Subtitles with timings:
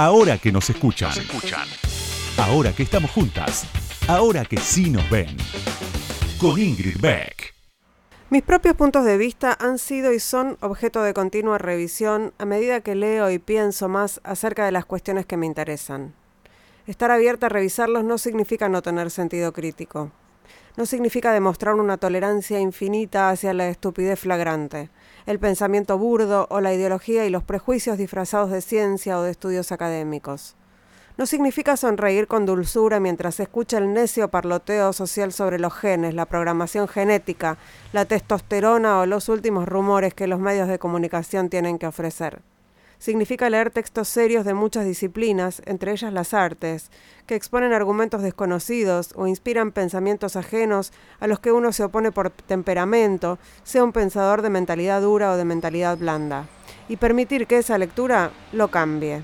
[0.00, 1.10] Ahora que nos escuchan.
[2.36, 3.66] Ahora que estamos juntas.
[4.06, 5.36] Ahora que sí nos ven.
[6.40, 7.52] Con Ingrid Beck.
[8.30, 12.80] Mis propios puntos de vista han sido y son objeto de continua revisión a medida
[12.80, 16.14] que leo y pienso más acerca de las cuestiones que me interesan.
[16.86, 20.12] Estar abierta a revisarlos no significa no tener sentido crítico.
[20.78, 24.88] No significa demostrar una tolerancia infinita hacia la estupidez flagrante,
[25.26, 29.72] el pensamiento burdo o la ideología y los prejuicios disfrazados de ciencia o de estudios
[29.72, 30.54] académicos
[31.18, 36.14] no significa sonreír con dulzura mientras se escucha el necio parloteo social sobre los genes,
[36.14, 37.58] la programación genética,
[37.92, 42.40] la testosterona o los últimos rumores que los medios de comunicación tienen que ofrecer.
[42.98, 46.90] Significa leer textos serios de muchas disciplinas, entre ellas las artes,
[47.26, 52.30] que exponen argumentos desconocidos o inspiran pensamientos ajenos a los que uno se opone por
[52.30, 56.48] temperamento, sea un pensador de mentalidad dura o de mentalidad blanda,
[56.88, 59.22] y permitir que esa lectura lo cambie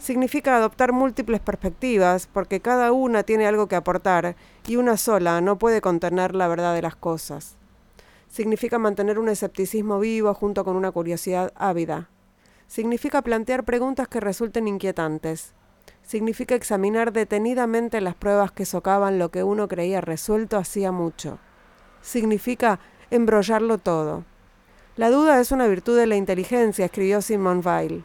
[0.00, 4.34] significa adoptar múltiples perspectivas porque cada una tiene algo que aportar
[4.66, 7.56] y una sola no puede contener la verdad de las cosas.
[8.28, 12.08] Significa mantener un escepticismo vivo junto con una curiosidad ávida.
[12.70, 15.54] Significa plantear preguntas que resulten inquietantes.
[16.04, 21.40] Significa examinar detenidamente las pruebas que socavan lo que uno creía resuelto hacía mucho.
[22.00, 22.78] Significa
[23.10, 24.22] embrollarlo todo.
[24.94, 28.04] La duda es una virtud de la inteligencia, escribió Simone Weil.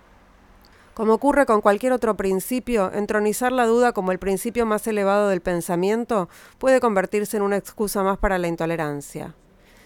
[0.95, 5.41] Como ocurre con cualquier otro principio, entronizar la duda como el principio más elevado del
[5.41, 6.27] pensamiento
[6.57, 9.35] puede convertirse en una excusa más para la intolerancia.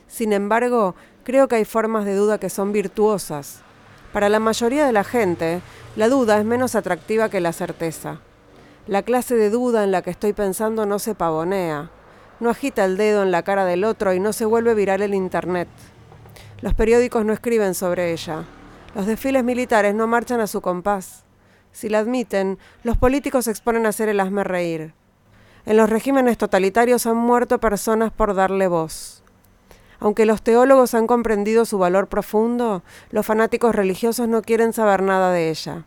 [0.07, 3.61] Sin embargo, creo que hay formas de duda que son virtuosas.
[4.13, 5.61] Para la mayoría de la gente,
[5.95, 8.19] la duda es menos atractiva que la certeza.
[8.87, 11.91] La clase de duda en la que estoy pensando no se pavonea,
[12.39, 15.13] no agita el dedo en la cara del otro y no se vuelve viral el
[15.13, 15.67] Internet.
[16.61, 18.45] Los periódicos no escriben sobre ella.
[18.95, 21.23] Los desfiles militares no marchan a su compás.
[21.71, 24.93] Si la admiten, los políticos se exponen a hacer el hazme reír.
[25.65, 29.18] En los regímenes totalitarios han muerto personas por darle voz.
[29.99, 35.31] Aunque los teólogos han comprendido su valor profundo, los fanáticos religiosos no quieren saber nada
[35.31, 35.85] de ella.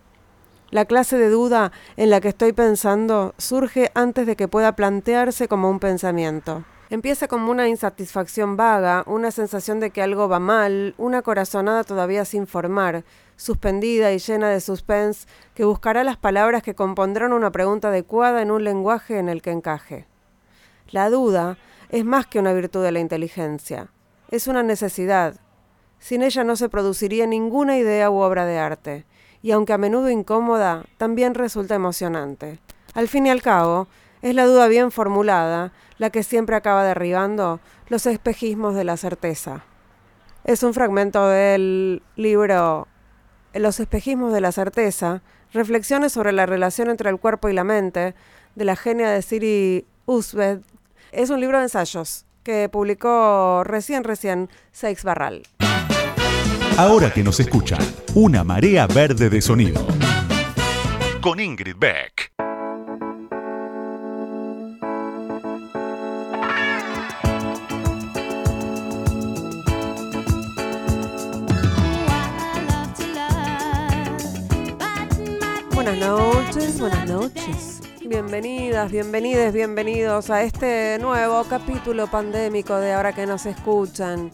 [0.71, 5.49] La clase de duda en la que estoy pensando surge antes de que pueda plantearse
[5.49, 6.65] como un pensamiento.
[6.89, 12.27] Empieza como una insatisfacción vaga, una sensación de que algo va mal, una corazonada todavía
[12.27, 13.05] sin formar,
[13.37, 18.51] suspendida y llena de suspense, que buscará las palabras que compondrán una pregunta adecuada en
[18.51, 20.07] un lenguaje en el que encaje.
[20.91, 21.57] La duda
[21.89, 23.89] es más que una virtud de la inteligencia,
[24.33, 25.37] es una necesidad.
[25.99, 29.05] Sin ella no se produciría ninguna idea u obra de arte,
[29.43, 32.59] y aunque a menudo incómoda, también resulta emocionante.
[32.95, 33.89] Al fin y al cabo,
[34.23, 39.67] es la duda bien formulada la que siempre acaba derribando los espejismos de la certeza.
[40.45, 42.89] Es un fragmento del libro
[43.53, 45.21] Los espejismos de la certeza,
[45.53, 48.15] reflexiones sobre la relación entre el cuerpo y la mente,
[48.55, 50.61] de la genia de Siri Usbed.
[51.13, 55.43] Es un libro de ensayos que publicó recién, recién Seix Barral.
[56.77, 57.81] Ahora que nos escuchan,
[58.15, 59.87] una marea verde de sonido.
[61.21, 62.33] Con Ingrid Beck.
[75.75, 77.72] Buenas noches, buenas noches.
[78.13, 84.31] Bienvenidas, bienvenides, bienvenidos a este nuevo capítulo pandémico de Ahora que nos escuchan.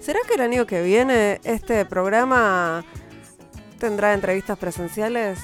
[0.00, 2.86] ¿Será que el año que viene este programa
[3.78, 5.38] tendrá entrevistas presenciales?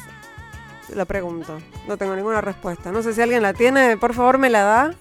[0.95, 2.91] Lo pregunto, no tengo ninguna respuesta.
[2.91, 4.95] No sé si alguien la tiene, por favor me la da.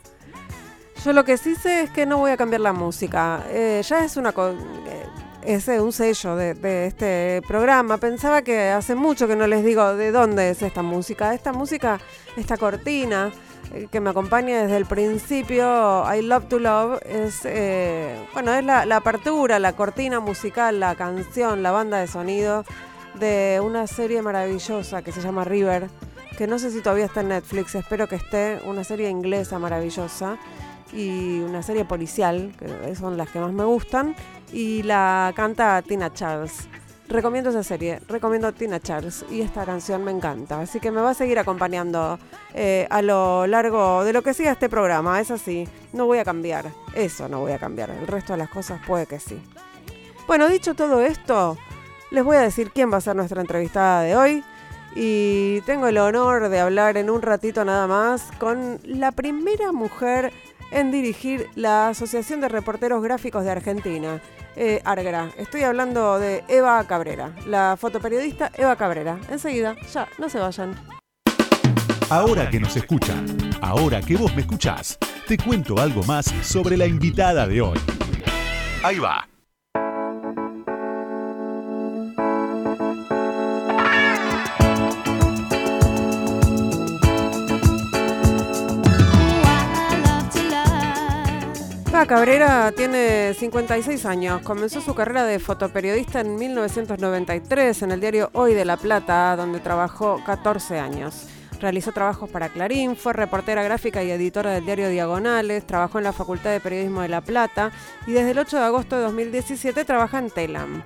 [1.06, 3.46] Yo lo que sí sé es que no voy a cambiar la música.
[3.48, 4.32] Eh, ya es una...
[4.32, 5.06] Eh,
[5.46, 7.98] es un sello de, este programa.
[7.98, 11.34] Pensaba que hace mucho que no les digo de dónde es esta música.
[11.34, 12.00] Esta música,
[12.36, 13.32] esta cortina
[13.74, 18.64] eh, que me acompaña desde el principio, I Love to Love, es, eh, bueno, es
[18.64, 22.66] la, la, apertura, la cortina musical, la canción, la banda de sonido
[23.20, 25.90] de una serie maravillosa que se llama River,
[26.38, 30.38] que no sé si todavía está en Netflix, espero que esté, una serie inglesa maravillosa
[30.94, 34.16] y una serie policial, que son las que más me gustan,
[34.52, 36.68] y la canta Tina Charles.
[37.10, 41.12] Recomiendo esa serie, recomiendo Tina Charles y esta canción me encanta, así que me va
[41.12, 42.18] a seguir acompañando
[42.54, 46.24] eh, a lo largo de lo que siga este programa, es así, no voy a
[46.24, 49.40] cambiar, eso no voy a cambiar, el resto de las cosas puede que sí.
[50.28, 51.58] Bueno, dicho todo esto,
[52.10, 54.44] les voy a decir quién va a ser nuestra entrevistada de hoy
[54.96, 60.32] y tengo el honor de hablar en un ratito nada más con la primera mujer
[60.74, 64.22] en dirigir la Asociación de Reporteros Gráficos de Argentina,
[64.56, 65.30] eh, Argra.
[65.38, 69.20] Estoy hablando de Eva Cabrera, la fotoperiodista Eva Cabrera.
[69.30, 70.76] Enseguida, ya, no se vayan.
[72.10, 73.26] Ahora que nos escuchan,
[73.62, 74.98] ahora que vos me escuchás,
[75.28, 77.80] te cuento algo más sobre la invitada de hoy.
[78.84, 79.33] Ahí va.
[92.06, 94.42] Cabrera tiene 56 años.
[94.42, 99.60] Comenzó su carrera de fotoperiodista en 1993 en el diario Hoy de La Plata, donde
[99.60, 101.28] trabajó 14 años.
[101.62, 106.14] Realizó trabajos para Clarín, fue reportera gráfica y editora del diario Diagonales, trabajó en la
[106.14, 107.72] Facultad de Periodismo de La Plata
[108.06, 110.84] y desde el 8 de agosto de 2017 trabaja en Telam.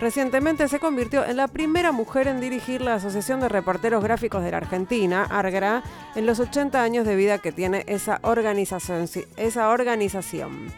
[0.00, 4.50] Recientemente se convirtió en la primera mujer en dirigir la Asociación de Reporteros Gráficos de
[4.50, 5.82] la Argentina, ARGRA,
[6.14, 9.08] en los 80 años de vida que tiene esa organización.
[9.36, 10.72] Esa organización.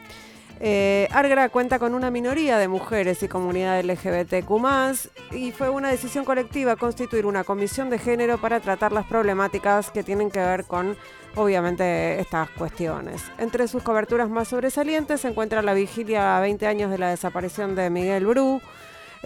[0.59, 6.25] Eh, Argra cuenta con una minoría de mujeres y comunidad LGBTQ y fue una decisión
[6.25, 10.97] colectiva constituir una comisión de género para tratar las problemáticas que tienen que ver con,
[11.35, 13.23] obviamente, estas cuestiones.
[13.39, 17.75] Entre sus coberturas más sobresalientes se encuentra la vigilia a 20 años de la desaparición
[17.75, 18.62] de Miguel Bru,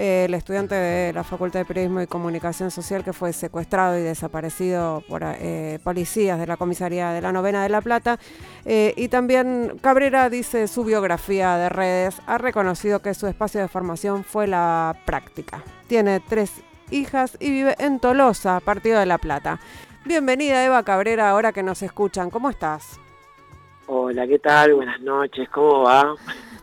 [0.00, 5.02] el estudiante de la Facultad de Periodismo y Comunicación Social que fue secuestrado y desaparecido
[5.06, 8.19] por eh, policías de la comisaría de la Novena de La Plata.
[8.64, 13.69] Eh, y también Cabrera dice su biografía de redes, ha reconocido que su espacio de
[13.69, 15.62] formación fue la práctica.
[15.87, 19.61] Tiene tres hijas y vive en Tolosa, partido de La Plata.
[20.06, 22.99] Bienvenida Eva Cabrera, ahora que nos escuchan, ¿cómo estás?
[23.87, 24.75] Hola, ¿qué tal?
[24.75, 26.14] Buenas noches, ¿cómo va?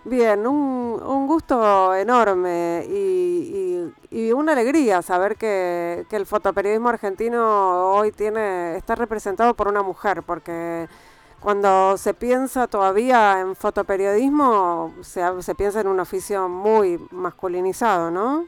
[0.09, 8.95] Bien, un, gusto enorme y, una alegría saber que, el fotoperiodismo argentino hoy tiene está
[8.95, 10.87] representado por una mujer, porque
[11.41, 18.47] cuando se piensa todavía en fotoperiodismo, se, se piensa en un oficio muy masculinizado, ¿no?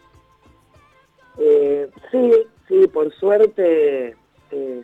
[1.37, 2.31] Eh, sí,
[2.69, 4.15] sí, por suerte.
[4.51, 4.83] Eh,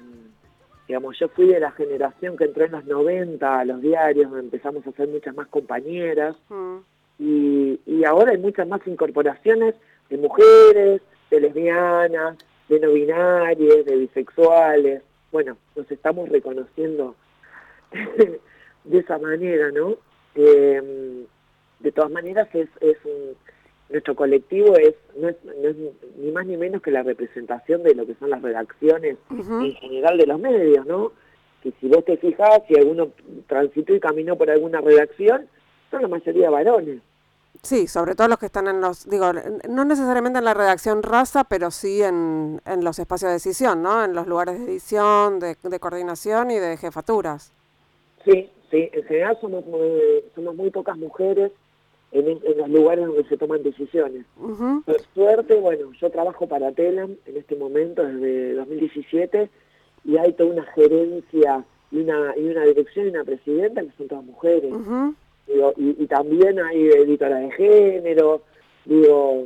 [0.88, 4.46] digamos, yo fui de la generación que entró en los 90 a los diarios, donde
[4.46, 6.78] empezamos a hacer muchas más compañeras, mm.
[7.20, 9.76] y, y ahora hay muchas más incorporaciones
[10.10, 11.02] de mujeres,
[11.32, 12.38] de lesbianas,
[12.70, 15.02] de no binarias, de bisexuales.
[15.32, 17.16] Bueno, nos estamos reconociendo
[18.84, 19.98] de esa manera, ¿no?
[20.36, 21.26] Eh,
[21.80, 23.36] de todas maneras es, es un,
[23.90, 25.38] nuestro colectivo es no, es
[26.18, 30.18] ni más ni menos que la representación de lo que son las redacciones en general
[30.18, 31.12] de los medios, ¿no?
[31.62, 33.12] Que si vos te fijás, si alguno
[33.48, 35.48] transitó y caminó por alguna redacción,
[35.92, 37.02] son la mayoría varones.
[37.62, 39.32] Sí, sobre todo los que están en los, digo,
[39.70, 44.04] no necesariamente en la redacción raza, pero sí en, en los espacios de decisión, ¿no?
[44.04, 47.54] En los lugares de edición, de, de coordinación y de jefaturas.
[48.26, 51.52] Sí, sí, en general somos muy, somos muy pocas mujeres
[52.12, 54.26] en, los lugares donde se toman decisiones.
[54.38, 59.50] Por suerte, bueno, yo trabajo para Telam en este momento desde 2017
[60.06, 64.08] y hay toda una gerencia y una, y una dirección y una presidenta que son
[64.08, 64.74] todas mujeres.
[65.48, 68.42] y, y, también hay editora de género,
[68.86, 69.46] digo,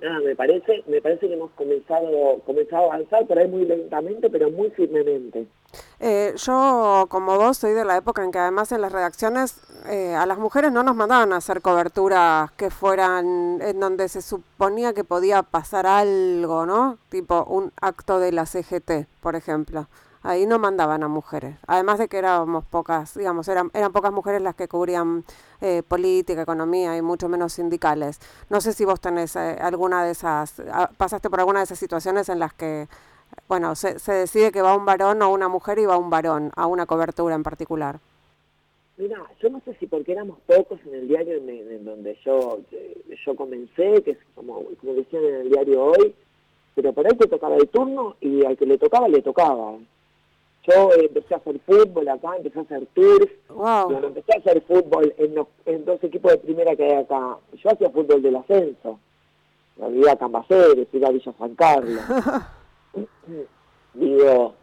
[0.00, 4.30] nada, me parece, me parece que hemos comenzado, comenzado a avanzar por ahí muy lentamente,
[4.30, 5.46] pero muy firmemente.
[5.98, 9.56] Eh, yo, como vos, soy de la época en que además en las redacciones
[9.86, 14.20] eh, a las mujeres no nos mandaban a hacer coberturas que fueran en donde se
[14.20, 16.98] suponía que podía pasar algo, ¿no?
[17.08, 19.88] Tipo un acto de la CGT, por ejemplo.
[20.22, 21.56] Ahí no mandaban a mujeres.
[21.68, 25.24] Además de que éramos pocas, digamos, eran, eran pocas mujeres las que cubrían
[25.60, 28.18] eh, política, economía y mucho menos sindicales.
[28.50, 32.28] No sé si vos tenés alguna de esas, ah, pasaste por alguna de esas situaciones
[32.28, 32.88] en las que
[33.48, 36.50] bueno, se, se decide que va un varón o una mujer y va un varón
[36.56, 38.00] a una cobertura en particular.
[38.98, 42.60] Mira, yo no sé si porque éramos pocos en el diario en, donde yo
[43.24, 46.14] yo comencé, que es como, como decían en el diario hoy,
[46.74, 49.74] pero por ahí te tocaba el turno y al que le tocaba, le tocaba.
[50.66, 53.90] Yo empecé a hacer fútbol acá, empecé a hacer turf, wow.
[54.02, 57.36] empecé a hacer fútbol en, en, dos equipos de primera que hay acá.
[57.52, 58.98] Yo hacía fútbol del ascenso,
[59.76, 62.00] vida a Cambaceres, iba a Villa San Carlos.
[63.94, 64.54] Digo,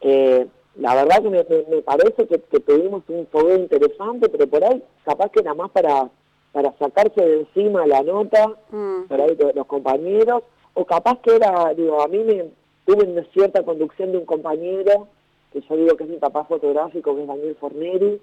[0.00, 4.82] eh, la verdad que me, parece que, que, tuvimos un juego interesante, pero por ahí
[5.04, 6.08] capaz que era más para,
[6.52, 9.08] para sacarse de encima la nota, mm.
[9.08, 10.42] por ahí los compañeros,
[10.74, 12.50] o capaz que era, digo, a mí me
[12.86, 15.08] tuve una cierta conducción de un compañero,
[15.52, 18.20] que yo digo que es mi papá fotográfico, que es Daniel Forneri,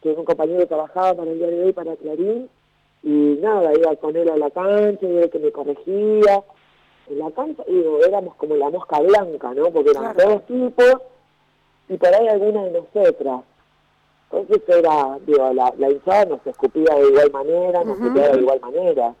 [0.00, 2.48] que es un compañero que trabajaba para el día de hoy, para Clarín,
[3.02, 6.44] y nada, iba con él a la cancha, y él que me corregía,
[7.10, 9.70] en la cancha, digo, éramos como la mosca blanca, ¿no?
[9.70, 10.94] Porque eran todos tipos
[11.88, 13.40] y por ahí algunas de nosotras.
[14.30, 18.60] Entonces era, digo, la, la hinchada nos escupía de igual manera, nos puteaba de igual
[18.60, 19.14] manera.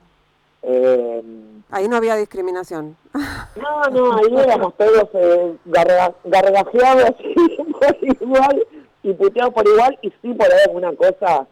[0.62, 1.22] Eh,
[1.70, 2.96] Ahí no había discriminación.
[3.14, 7.10] no, no, ahí éramos todos eh, garga- gargajeados
[7.80, 8.66] por igual
[9.02, 11.46] y puteados por igual y sí por ahí alguna cosa,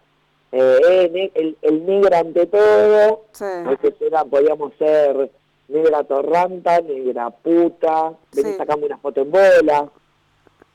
[0.52, 3.44] eh, eh, el, el negro ante todo, Sí.
[3.44, 5.30] Entonces era, podíamos ser
[5.68, 8.56] negra torranta, negra puta, vení Sí.
[8.56, 9.88] sacame una foto en bola.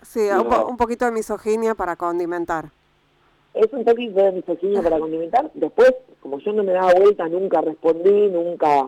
[0.02, 0.68] Sí, un, po- No.
[0.68, 2.66] un poquito de misoginia para condimentar.
[3.54, 5.52] Es un toque de misoginia para condimentar.
[5.54, 8.88] Después, como yo no me daba vuelta, nunca respondí, nunca,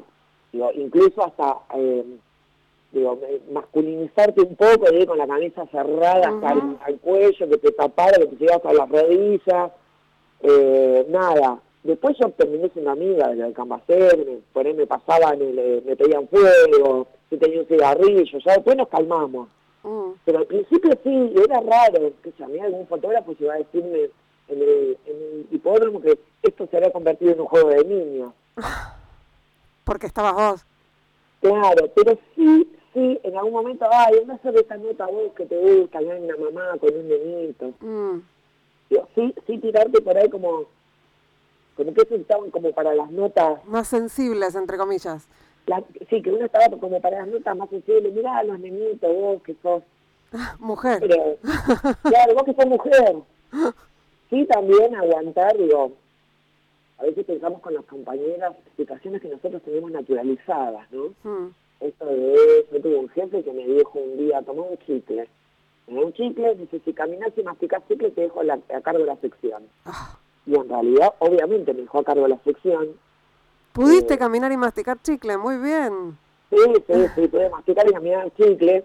[0.51, 2.03] digo, incluso hasta, eh,
[2.91, 3.19] digo,
[3.51, 7.71] masculinizarte un poco, de ir con la camisa cerrada hasta el- al cuello, que te
[7.71, 9.71] tapara, que te llegabas a las rodillas,
[10.41, 11.59] eh, nada.
[11.83, 15.59] Después yo terminé siendo amiga de la del Cambacer, me, por ahí me pasaban, el,
[15.59, 19.49] eh, me pedían fuego, si tenía un cigarrillo, ya después nos calmamos.
[19.83, 20.11] Mm.
[20.23, 24.09] Pero al principio sí, era raro, que si a mí algún fotógrafo llegaba a decirme
[24.47, 28.33] en el, en el hipódromo que esto se había convertido en un juego de niños.
[29.83, 30.65] Porque estabas vos.
[31.41, 35.57] Claro, pero sí, sí, en algún momento, ay, anda a esa nota vos que te
[35.57, 37.73] gusta, hay una mamá con un nenito.
[37.81, 38.21] Mm.
[38.89, 40.67] Digo, sí, sí tirarte por ahí como,
[41.75, 45.27] como que esos estaban como para las notas, Más sensibles, entre comillas.
[45.67, 49.41] la- sí, que uno estaba como para las notas más sensibles, mirá los nenitos, vos
[49.43, 49.83] que sos
[50.59, 50.99] Mujer.
[50.99, 51.37] Pero,
[52.03, 53.15] claro, vos que sos mujer.
[54.29, 55.91] Sí, también aguantar, digo,
[56.97, 61.13] a veces pensamos con las compañeras situaciones que nosotros tenemos naturalizadas, ¿no?
[61.23, 61.49] Mm.
[61.81, 65.27] Esto de, yo tuve un jefe que me dijo un día, tomá un chicle.
[65.87, 69.17] Un chicle, dice, si caminas y masticas chicle, te dejo la- a cargo de la
[69.17, 69.63] sección.
[69.85, 70.17] Ah.
[70.45, 72.87] Y en realidad, obviamente, me dejó a cargo de la sección.
[73.71, 74.17] Pudiste Eh.
[74.17, 76.17] caminar y masticar chicle, muy bien.
[76.51, 76.57] Sí,
[76.87, 78.83] sí, sí, pude masticar y caminar chicle.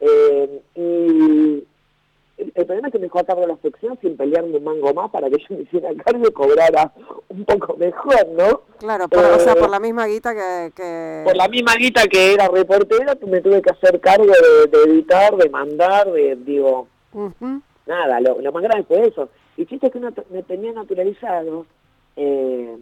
[0.00, 1.66] Eh, y
[2.38, 4.64] el, el problema es que me dejó a cargo de la sección sin pelearme un
[4.64, 6.92] mango más para que yo me hiciera cargo y cobrara
[7.28, 8.62] un poco mejor, ¿no?
[8.78, 10.72] Claro, por- o sea, Eh, por la misma guita que...
[10.74, 11.22] que...
[11.24, 15.36] Por la misma guita que era reportera, me tuve que hacer cargo de, de editar,
[15.36, 16.86] de mandar, de, digo,
[17.86, 19.28] nada, lo, lo más grave fue eso.
[19.60, 20.10] Y chiste que uno
[20.46, 21.66] tenía naturalizado,
[22.16, 22.76] eh,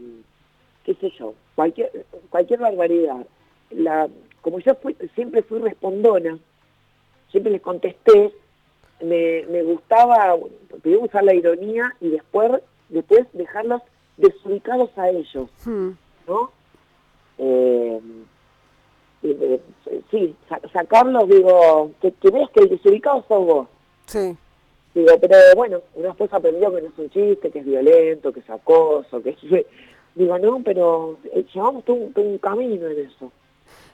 [0.85, 3.27] qué sé yo, cualquier cualquier barbaridad.
[3.71, 4.09] La,
[4.43, 6.39] como yo fui, siempre fui respondona,
[7.33, 8.33] siempre les contesté,
[9.01, 10.37] me, me gustaba
[10.81, 13.83] primero usar la ironía y después después dejarlos
[14.17, 15.91] desubicados a ellos, Mm.
[16.29, 16.53] ¿no?
[17.39, 18.01] Eh,
[19.25, 19.61] eh,
[20.13, 23.69] sí, sa- sacarlos, digo, que, que veas que el desubicado sos vos.
[24.07, 24.37] Sí.
[24.99, 28.41] Digo, pero bueno, uno después aprendió que no es un chiste, que es violento, que
[28.41, 29.67] es acoso, que es...
[30.17, 33.31] Digo, no, pero eh, llevamos todo un, camino en eso.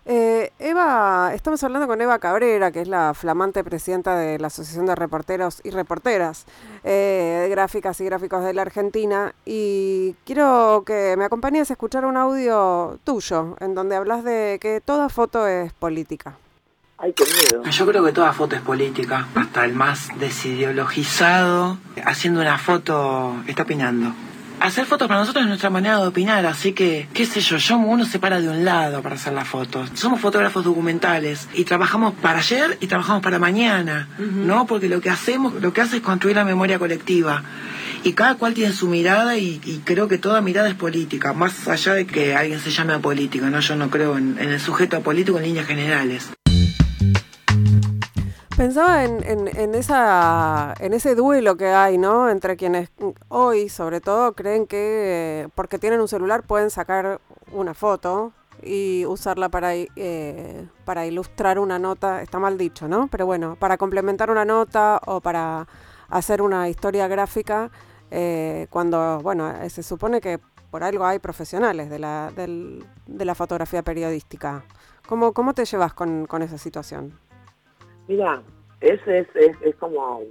[0.07, 4.87] Eh, Eva, estamos hablando con Eva Cabrera, que es la flamante presidenta de la Asociación
[4.87, 6.47] de Reporteros y Reporteras
[6.85, 12.17] eh, Gráficas y Gráficos de la Argentina, y quiero que me acompañes a escuchar un
[12.17, 16.39] audio tuyo, en donde hablas de que toda foto es política.
[16.99, 17.63] Ay, qué miedo.
[17.69, 23.65] Yo creo que toda foto es política, hasta el más desideologizado, haciendo una foto, está
[23.65, 24.15] opinando.
[24.61, 27.77] Hacer fotos para nosotros es nuestra manera de opinar, así que, qué sé yo, yo
[27.77, 29.91] uno se para de un lado para hacer las fotos.
[29.95, 34.67] Somos fotógrafos documentales y trabajamos para ayer y trabajamos para mañana, ¿no?
[34.67, 37.43] Porque lo que hacemos, lo que hace es construir la memoria colectiva.
[38.05, 41.67] Y cada cual tiene su mirada y, y creo que toda mirada es política, más
[41.67, 43.59] allá de que alguien se llame apolítico, ¿no?
[43.59, 46.29] Yo no creo en, en el sujeto político en líneas generales.
[48.57, 52.31] Pensaba en, esa, ese duelo que hay, ¿no?
[52.31, 52.89] Entre quienes
[53.29, 57.21] hoy, sobre todo, creen que eh, porque tienen un celular pueden sacar
[57.51, 58.33] una foto
[58.63, 63.09] y usarla para, eh, para ilustrar una nota, está mal dicho, ¿no?
[63.09, 65.67] Pero bueno, para complementar una nota o para
[66.09, 67.71] hacer una historia gráfica,
[68.13, 70.39] eh, cuando, bueno, eh, se supone que
[70.71, 74.63] por algo hay profesionales de la, del- de la fotografía periodística.
[75.07, 77.13] ¿Cómo, cómo te llevas con, con esa situación?
[78.09, 78.43] Mira,
[78.81, 80.23] ese es, es, es como,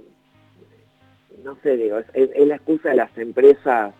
[1.44, 3.94] no sé, digo, es, es- es la excusa de las empresas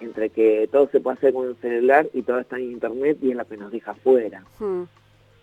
[0.00, 3.30] entre que todo se puede hacer con un celular y todo está en internet y
[3.30, 4.42] es la que nos deja afuera.
[4.58, 4.82] Hmm.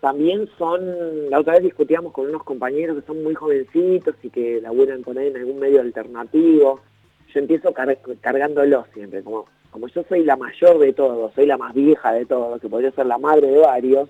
[0.01, 4.61] También son, la otra vez discutíamos con unos compañeros que son muy jovencitos y que
[4.61, 6.79] laburan por ahí en algún medio alternativo.
[7.33, 11.57] Yo empiezo car- cargándolos siempre, como, como yo soy la mayor de todos, soy la
[11.57, 14.09] más vieja de todos, que podría ser la madre de varios,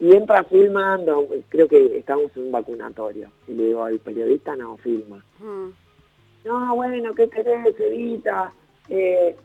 [0.00, 4.76] y entra filmando, creo que estamos en un vacunatorio, y le digo, el periodista no
[4.76, 5.24] filma.
[6.44, 8.52] No, bueno, ¿qué querés, Evita?
[8.88, 9.36] Eh,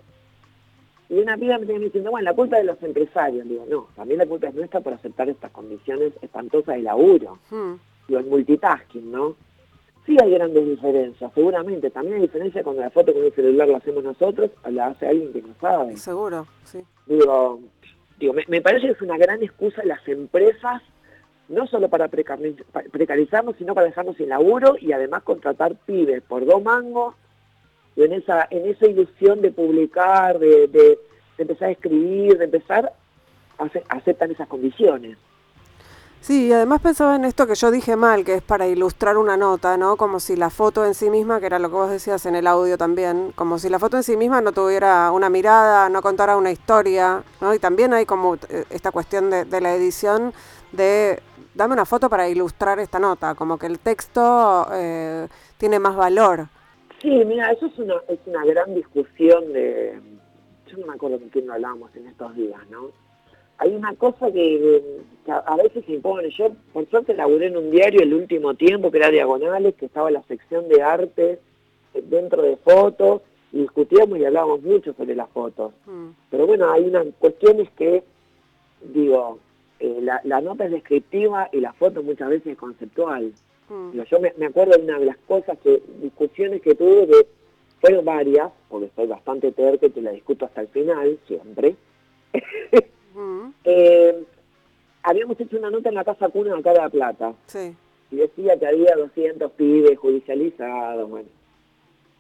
[1.10, 3.48] y una piba me viene diciendo, bueno, la culpa es de los empresarios.
[3.48, 7.40] Digo, no, también la culpa es nuestra por aceptar estas condiciones espantosas de laburo.
[8.08, 9.36] Digo, el multitasking, ¿no?
[10.06, 11.90] sí hay grandes diferencias, seguramente.
[11.90, 15.08] También hay diferencia cuando la foto con el celular la hacemos nosotros o la hace
[15.08, 15.98] alguien que no sabe.
[15.98, 16.84] Seguro, sí.
[17.06, 17.60] Digo,
[18.20, 20.82] digo me, parece que es una gran excusa las empresas,
[21.50, 26.64] no solo para precarizarnos, sino para dejarnos sin laburo y además contratar pibes por dos
[26.64, 27.16] mangos
[27.96, 31.00] y en esa, en esa ilusión de publicar, de, de,
[31.38, 32.92] empezar a escribir, de empezar,
[33.58, 35.18] a aceptan esas condiciones.
[36.24, 39.36] Sí, y además pensaba en esto que yo dije mal, que es para ilustrar una
[39.36, 39.98] nota, ¿no?
[39.98, 42.48] Como si la foto en sí misma, que era lo que vos decías en el
[42.48, 46.38] audio también, como si la foto en sí misma no tuviera una mirada, no contara
[46.38, 47.54] una historia, ¿no?
[47.54, 50.32] Y también hay como eh, esta cuestión de, de la edición
[50.72, 51.22] de
[51.54, 55.28] dame una foto para ilustrar esta nota, como que el texto eh,
[55.58, 56.48] tiene más valor.
[57.02, 60.00] Sí, mira, eso es una, es una gran discusión de...
[60.68, 63.03] Yo no me acuerdo con quién lo hablamos en estos días, ¿no?
[63.58, 64.82] Hay una cosa que,
[65.28, 66.30] a veces se impone.
[66.32, 70.12] Yo, por suerte, laburé en un diario el último tiempo, que era Diagonales, que estaba
[70.12, 71.40] la sección de arte
[71.94, 75.74] eh, dentro de fotos, y discutíamos y hablábamos mucho sobre las fotos.
[75.86, 76.10] Mm.
[76.30, 78.04] Pero bueno, hay una cuestión es que,
[78.82, 79.40] digo,
[79.80, 83.32] eh, la, nota es descriptiva y la foto muchas veces es conceptual.
[83.70, 84.02] Mm.
[84.02, 87.28] yo me, acuerdo de una de las cosas, que discusiones que tuve, que
[87.80, 91.76] fueron varias, porque soy bastante terco y te la discuto hasta el final, siempre.
[93.64, 94.24] Eh,
[95.04, 97.34] habíamos hecho una nota en la Casa Cuna acá de La Plata.
[98.12, 101.30] Y decía que había 200 pibes judicializados, bueno.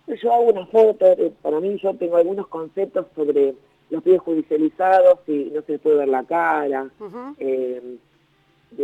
[0.08, 3.56] Yo hago una foto, eh, para mí yo tengo algunos conceptos sobre
[3.90, 6.90] los pibes judicializados y no se les puede ver la cara.
[7.38, 7.98] Eh,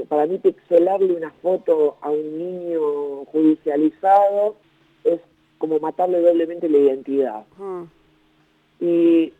[0.07, 4.55] para mí pixelarle una foto a un niño judicializado
[5.03, 5.19] es
[5.57, 7.43] como matarle doblemente la identidad.
[8.79, 9.33] Y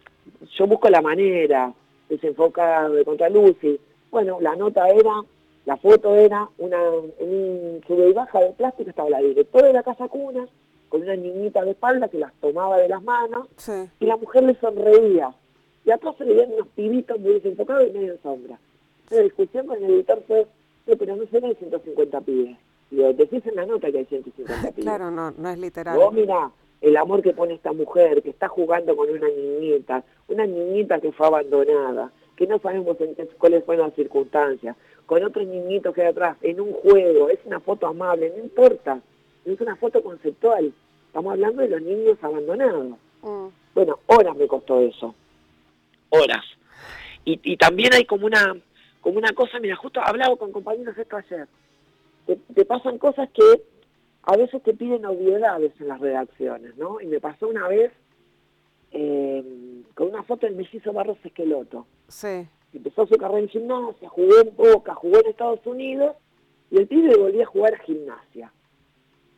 [0.58, 1.74] yo busco la manera,
[2.10, 3.80] desenfocada de contra y
[4.12, 5.22] Bueno, la nota era,
[5.66, 6.78] la foto era una,
[7.20, 10.48] en un sube y baja de plástico estaba la directora de la casa cuna
[10.90, 13.48] con una niñita de espalda que las tomaba de las manos
[14.00, 15.34] y la mujer le sonreía.
[15.86, 18.60] Y atrás se le veían unos pibitos muy desenfocados y medio en sombra.
[19.10, 20.46] La discusión con el editor fue,
[20.86, 22.58] pero no se ven 150 pibes.
[22.92, 24.84] Y decís en la nota que hay 150 pibes.
[24.84, 25.98] Claro, no, no es literal.
[25.98, 26.52] Vos mirá,
[26.82, 31.12] el amor que pone esta mujer, que está jugando con una niñita, una niñita que
[31.12, 36.02] fue abandonada, que no sabemos en qué, cuáles fueron las circunstancias, con otro niñito que
[36.02, 39.02] hay atrás, en un juego, es una foto amable, no importa,
[39.46, 40.72] es una foto conceptual.
[41.08, 42.98] Estamos hablando de los niños abandonados.
[43.24, 43.48] Mm.
[43.74, 45.16] Bueno, horas me costó eso,
[46.10, 46.46] horas.
[47.26, 48.56] Y, y también hay como una,
[49.02, 51.48] como una cosa, mira, justo hablaba con compañeros esto ayer,
[52.54, 53.64] te pasan cosas que
[54.30, 57.02] a veces te piden obviedades en las redacciones, ¿no?
[57.02, 57.92] Y me pasó una vez
[58.92, 59.44] eh,
[59.96, 61.88] con una foto del mellizo Barros Esqueloto.
[62.10, 62.48] Sí.
[62.72, 66.16] Empezó su carrera en gimnasia, jugó en Boca, jugó en Estados Unidos
[66.70, 68.54] y el pibe volvía a jugar a gimnasia.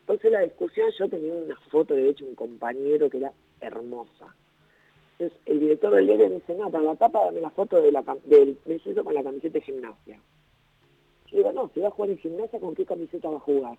[0.00, 4.36] Entonces la discusión, yo tenía una foto de hecho un compañero que era hermosa.
[5.12, 7.92] Entonces el director del diario me dice, no, para la tapa dame la foto de
[7.92, 10.20] la, del mellizo con la camiseta de gimnasia.
[11.28, 13.78] Yo digo, no, si va a jugar en gimnasia, ¿con qué camiseta va a jugar?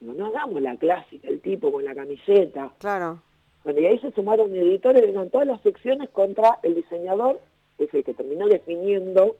[0.00, 2.72] No hagamos la clásica, el tipo con la camiseta.
[2.78, 3.20] Claro.
[3.64, 7.40] Bueno, y ahí se sumaron editores, en todas las secciones contra el diseñador,
[7.76, 9.36] que es el que terminó definiendo,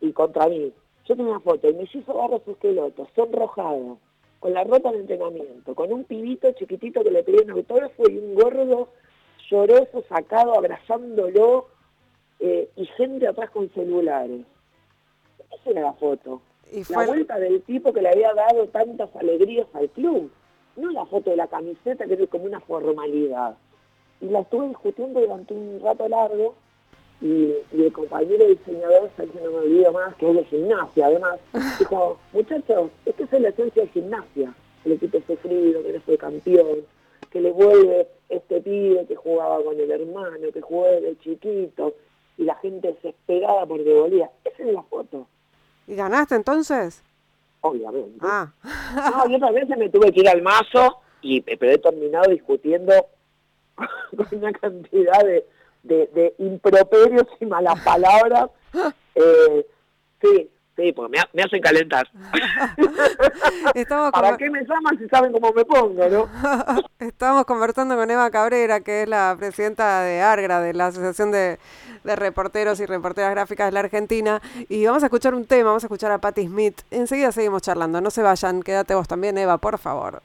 [0.00, 0.72] y contra mí.
[1.06, 3.98] Yo tengo una foto, el mellizo Barros Esqueloto, sonrojado,
[4.40, 8.18] con la ropa de entrenamiento, con un pibito chiquitito que le pedía un autógrafo y
[8.18, 8.88] un gordo
[9.48, 11.68] lloroso, sacado, abrazándolo,
[12.40, 14.44] eh, y gente atrás con celulares.
[15.52, 16.42] Esa era la foto
[16.88, 20.30] la vuelta del tipo que le había dado tantas alegrías al club,
[20.76, 23.56] no la foto de la camiseta que es como una formalidad.
[24.20, 26.54] Y la estuve discutiendo durante un rato largo
[27.20, 31.38] y, el compañero diseñador, que no me olvido más, que es de gimnasia además,
[31.78, 34.54] dijo, muchachos, esta es la esencia de gimnasia,
[34.84, 36.78] el equipo sufrido, que no fue campeón,
[37.30, 41.94] que le vuelve este pibe que jugaba con el hermano, que jugó desde chiquito,
[42.38, 44.30] y la gente desesperada porque volvía.
[44.44, 45.26] Esa es la foto.
[45.86, 47.02] ¿Y ganaste entonces?
[47.60, 48.18] Obviamente.
[48.20, 48.50] Ah.
[48.94, 52.92] no, yo también se me tuve que ir al mazo, y, pero he terminado discutiendo
[54.16, 55.44] con una cantidad de,
[55.82, 58.50] de, improperios y malas palabras.
[59.14, 59.66] Eh,
[60.22, 60.50] sí,
[60.82, 62.08] sí, porque me, hacen calentar.
[64.12, 66.28] ¿Para qué me llaman si saben cómo me pongo, no?
[66.98, 71.58] Estamos conversando con Eva Cabrera, que es la presidenta de ARGRA, de la Asociación de
[72.04, 74.40] de reporteros y reporteras gráficas de la Argentina.
[74.68, 76.82] Y vamos a escuchar un tema, vamos a escuchar a Patti Smith.
[76.90, 78.00] Enseguida seguimos charlando.
[78.00, 80.22] No se vayan, quédate vos también, Eva, por favor.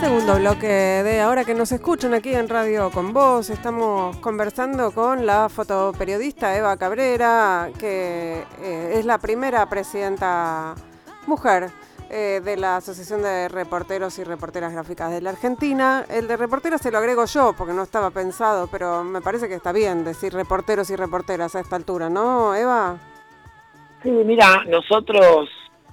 [0.00, 5.26] Segundo bloque de ahora que nos escuchan aquí en Radio con Vos, estamos conversando con
[5.26, 10.74] la fotoperiodista Eva Cabrera, que eh, es la primera presidenta
[11.26, 11.68] mujer
[12.08, 16.06] eh, de la Asociación de Reporteros y Reporteras Gráficas de la Argentina.
[16.08, 19.54] El de reporteras se lo agrego yo porque no estaba pensado, pero me parece que
[19.54, 22.96] está bien decir reporteros y reporteras a esta altura, ¿no, Eva?
[24.02, 25.50] Sí, mira, nosotros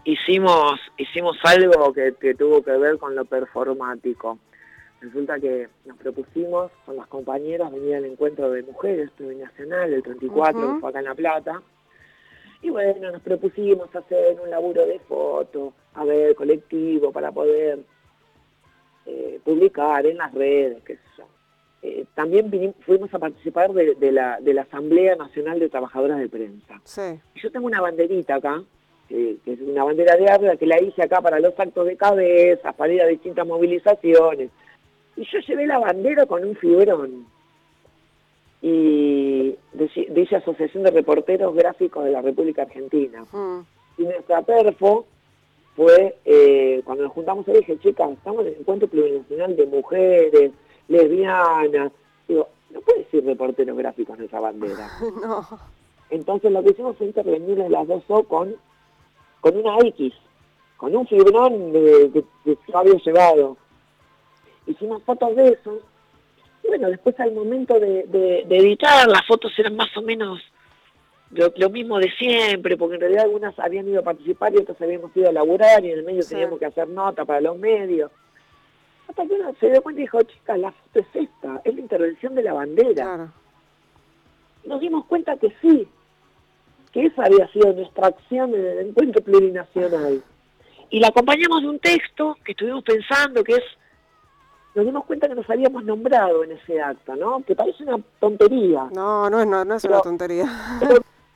[0.08, 4.40] hicimos hicimos algo que, tuvo que ver con lo performático.
[5.02, 10.74] Resulta que nos propusimos con las compañeras venir al encuentro de mujeres nacional el 34,
[10.74, 11.62] que fue acá en La Plata.
[12.62, 17.80] Y bueno, nos propusimos hacer un laburo de foto, a ver, colectivo, para poder
[19.06, 21.28] eh, publicar en las redes, qué sé yo.
[21.84, 26.82] Eh, también fuimos a participar de, la, de la Asamblea Nacional de Trabajadoras de Prensa.
[26.86, 27.20] Sí.
[27.36, 28.64] Yo tengo una banderita acá,
[29.08, 32.74] que es una bandera de árboles que la hice acá para los actos de cabeza,
[32.74, 34.50] para ir a distintas movilizaciones.
[35.16, 37.26] Y yo llevé la bandera con un fibrón.
[38.62, 39.56] Y
[40.10, 43.26] dice Asociación de Reporteros Gráficos de la República Argentina.
[43.32, 43.60] Mm.
[44.00, 45.06] Y nuestra perfo
[45.76, 50.52] fue, eh, cuando nos juntamos, le dije, chicas, estamos en el encuentro plurinacional de mujeres,
[50.88, 51.92] lesbianas.
[52.28, 54.90] Digo, no puede decir reporteros gráficos en esa bandera.
[55.22, 55.48] no.
[56.10, 58.56] Entonces lo que hicimos fue intervenir en las dos O con
[59.52, 60.14] con una X,
[60.76, 62.12] con un fibrón de,
[62.44, 63.58] que yo había llevado.
[64.66, 65.80] Hicimos fotos de eso.
[66.64, 70.42] Y bueno, después al momento de, editar, las fotos eran más o menos
[71.32, 75.16] lo, mismo de siempre, porque en realidad algunas habían ido a participar y otras habíamos
[75.16, 78.12] ido a laburar y en el medio teníamos que hacer nota para los medios.
[79.08, 81.80] Hasta que uno se dio cuenta y dijo, chicas, la foto es esta, es la
[81.80, 83.32] intervención de la bandera.
[84.66, 85.88] Nos dimos cuenta que sí,
[86.92, 90.22] que esa había sido nuestra acción en el encuentro plurinacional.
[90.90, 93.64] Y la acompañamos de un texto que estuvimos pensando, que es,
[94.74, 97.44] nos dimos cuenta que nos habíamos nombrado en ese acto, ¿no?
[97.44, 98.88] Que parece una tontería.
[98.94, 100.46] No, no es, no, es una tontería.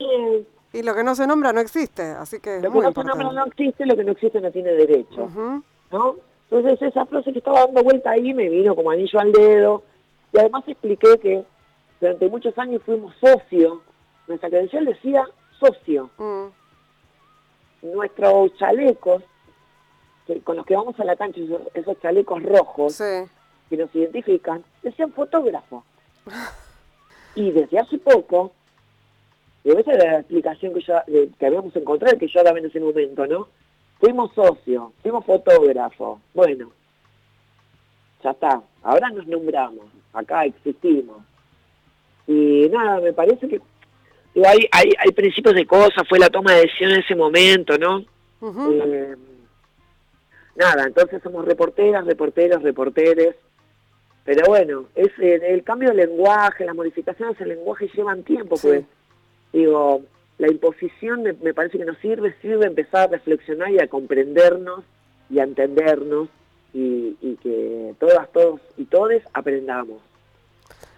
[0.72, 3.32] y lo que no se nombra no existe, así que Lo que no se nombra
[3.32, 5.28] no existe, lo que no existe no tiene derecho,
[5.90, 6.16] ¿no?
[6.50, 9.82] Entonces esa frase que estaba dando vuelta ahí me vino como anillo al dedo,
[10.32, 11.44] y además expliqué que
[12.00, 13.78] durante muchos años fuimos socios,
[14.26, 15.24] nuestra credencial decía
[15.62, 16.10] socio.
[16.18, 16.46] Mm.
[17.94, 19.22] Nuestros chalecos,
[20.44, 21.40] con los que vamos a la cancha,
[21.74, 25.84] esos, chalecos rojos que nos identifican, decían fotógrafo.
[27.34, 28.52] y desde hace poco,
[29.64, 31.04] y esa era la explicación que, ya,
[31.38, 33.48] que habíamos encontrado, que yo daba en ese momento, ¿no?
[33.98, 36.20] Fuimos socios, fuimos fotógrafos.
[36.34, 36.70] Bueno,
[38.22, 41.18] ya está, ahora nos nombramos, acá existimos.
[42.26, 43.60] Y nada, me parece que
[44.34, 48.04] hay, hay, principios de cosas, fue la toma de decisión en ese momento, ¿no?
[48.40, 49.14] Eh,
[50.56, 53.36] nada, entonces somos reporteras, reporteros, reporteres,
[54.24, 58.84] pero bueno, es el, cambio de lenguaje, las modificaciones del lenguaje llevan tiempo, pues.
[59.52, 60.02] Digo,
[60.38, 64.84] la imposición me, me, parece que nos sirve, sirve empezar a reflexionar y a comprendernos
[65.28, 66.28] y a entendernos
[66.72, 70.00] y, y que todas, todos y todes aprendamos.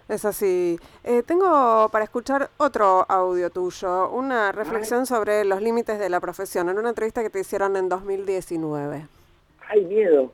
[0.07, 0.79] Es así.
[1.03, 6.69] Eh, tengo para escuchar otro audio tuyo, una reflexión sobre los límites de la profesión,
[6.69, 9.07] en una entrevista que te hicieron en 2019.
[9.67, 10.31] ¡Ay, miedo!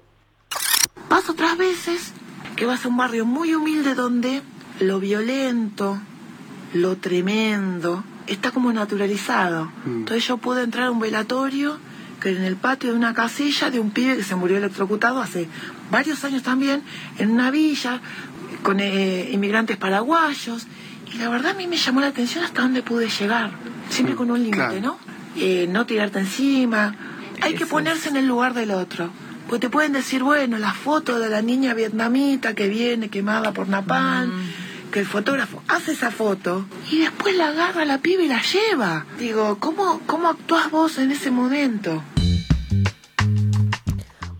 [1.07, 2.13] Paso otras veces
[2.57, 4.41] que vas a un barrio muy humilde donde
[4.81, 5.97] lo violento,
[6.73, 9.71] lo tremendo, está como naturalizado.
[9.85, 9.99] Mm.
[9.99, 11.77] Entonces yo pude entrar a un velatorio
[12.21, 15.47] que en el patio de una casilla de un pibe que se murió electrocutado hace
[15.89, 16.83] varios años también,
[17.17, 17.99] en una villa,
[18.63, 20.67] con eh, inmigrantes paraguayos.
[21.13, 23.51] Y la verdad a mí me llamó la atención hasta dónde pude llegar.
[23.89, 24.97] Siempre con un límite, ¿no?
[25.35, 26.95] Eh, no tirarte encima.
[27.41, 29.11] Hay que ponerse en el lugar del otro.
[29.47, 33.67] Pues te pueden decir, bueno, la foto de la niña vietnamita que viene quemada por
[33.67, 34.91] Napalm, mm.
[34.91, 38.41] que el fotógrafo hace esa foto y después la agarra a la piba y la
[38.41, 39.05] lleva.
[39.19, 42.01] Digo, ¿cómo, cómo actuás vos en ese momento?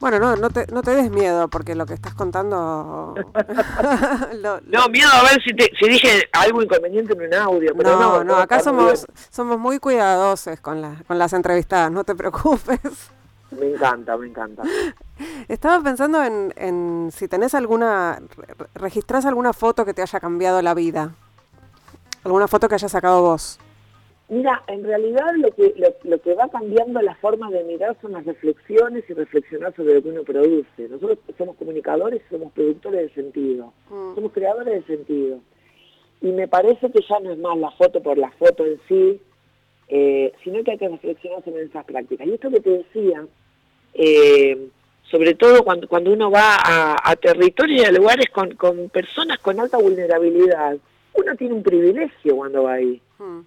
[0.01, 3.13] Bueno, no, no te, no te des miedo porque lo que estás contando...
[4.65, 7.71] no, miedo a ver si, te, si dije algo inconveniente en un audio.
[7.77, 12.03] Pero no, no, no, acá somos, somos muy cuidadosos con, la, con las entrevistadas, no
[12.03, 12.79] te preocupes.
[13.51, 14.63] Me encanta, me encanta.
[15.47, 18.19] Estaba pensando en, en si tenés alguna,
[18.73, 21.13] registrás alguna foto que te haya cambiado la vida.
[22.23, 23.59] Alguna foto que hayas sacado vos.
[24.31, 28.23] Mira, en realidad lo que, lo, que va cambiando la forma de mirar son las
[28.23, 30.87] reflexiones y reflexionar sobre lo que uno produce.
[30.89, 34.15] Nosotros somos comunicadores, somos productores de sentido, mm.
[34.15, 35.39] somos creadores de sentido.
[36.21, 39.19] Y me parece que ya no es más la foto por la foto en sí,
[39.89, 42.25] eh, sino que hay que reflexionar sobre esas prácticas.
[42.25, 43.25] Y esto que te decía,
[43.95, 44.69] eh,
[45.09, 49.59] sobre todo cuando, cuando uno va a, territorios y a lugares con, con, personas con
[49.59, 50.77] alta vulnerabilidad,
[51.15, 53.01] uno tiene un privilegio cuando va ahí.
[53.19, 53.41] Hmm.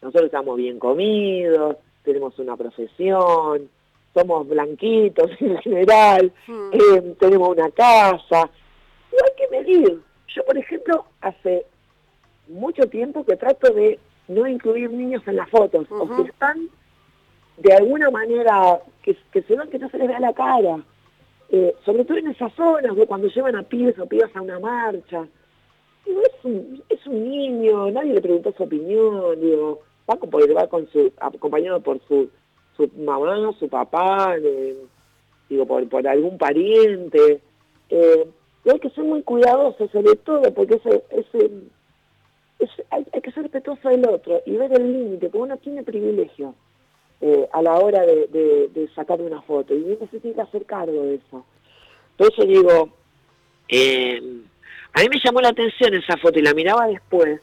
[0.00, 3.68] Nosotros estamos bien comidos, tenemos una profesión,
[4.14, 6.70] somos blanquitos en general, hmm.
[6.72, 8.50] eh, tenemos una casa.
[9.12, 10.00] No hay que medir.
[10.28, 11.66] Yo, por ejemplo, hace
[12.48, 16.68] mucho tiempo que trato de no incluir niños en las fotos, o que están
[17.56, 20.78] de alguna manera, que, que se vean que no se les vea la cara,
[21.50, 24.60] eh, sobre todo en esas zonas, de cuando llevan a pibes o pibas a una
[24.60, 25.26] marcha.
[26.04, 30.18] Digo, es un, es un niño, nadie le preguntó su opinión, digo, va,
[30.54, 32.28] va con su, acompañado por su,
[32.76, 34.36] su mamá, su papá,
[35.48, 37.40] digo, por, por algún pariente.
[37.90, 38.26] Eh,
[38.64, 41.50] y hay que ser muy cuidadosos sobre todo, porque ese, ese,
[42.90, 46.54] hay, que ser respetuoso del otro y ver el límite, porque uno tiene privilegio.
[47.20, 51.02] Eh, a la hora de, sacar una foto y uno se tiene que hacer cargo
[51.02, 51.44] de eso.
[52.16, 52.90] Por eso digo,
[53.68, 54.20] eh,
[54.92, 57.40] a mí me llamó la atención esa foto y la miraba después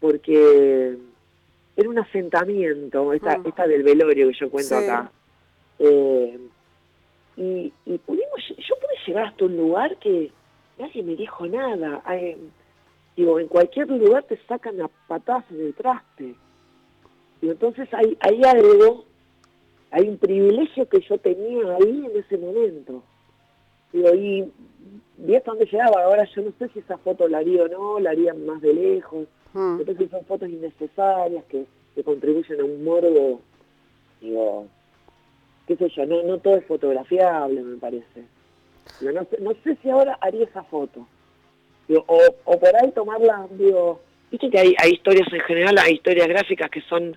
[0.00, 0.98] porque
[1.76, 3.42] era un asentamiento, esta, ah.
[3.44, 5.10] esta del velorio que yo cuento acá.
[5.78, 6.38] Eh,
[7.36, 7.72] y,
[8.06, 10.30] pudimos, yo pude llegar hasta un lugar que
[10.78, 12.02] nadie me dijo nada.
[13.16, 16.34] digo, en cualquier lugar te sacan a patadas en el traste.
[17.42, 19.04] Y entonces hay, hay algo,
[19.90, 23.02] hay un privilegio que yo tenía ahí en ese momento.
[23.92, 24.52] Digo, y
[25.18, 26.04] vi hasta dónde llegaba.
[26.04, 28.74] Ahora yo no sé si esa foto la haría o no, la haría más de
[28.74, 29.26] lejos.
[29.54, 29.80] Mm.
[29.80, 31.64] Entonces son fotos innecesarias que,
[31.94, 33.40] que contribuyen a un morbo.
[34.20, 34.66] Digo,
[35.66, 38.24] qué sé yo, no, no todo es fotografiable, me parece.
[39.00, 41.06] no, sé, no sé si ahora haría esa foto.
[41.88, 44.00] Digo, o, o por ahí tomarla, digo,
[44.34, 47.16] Viste que hay, hay historias en general, hay historias gráficas que son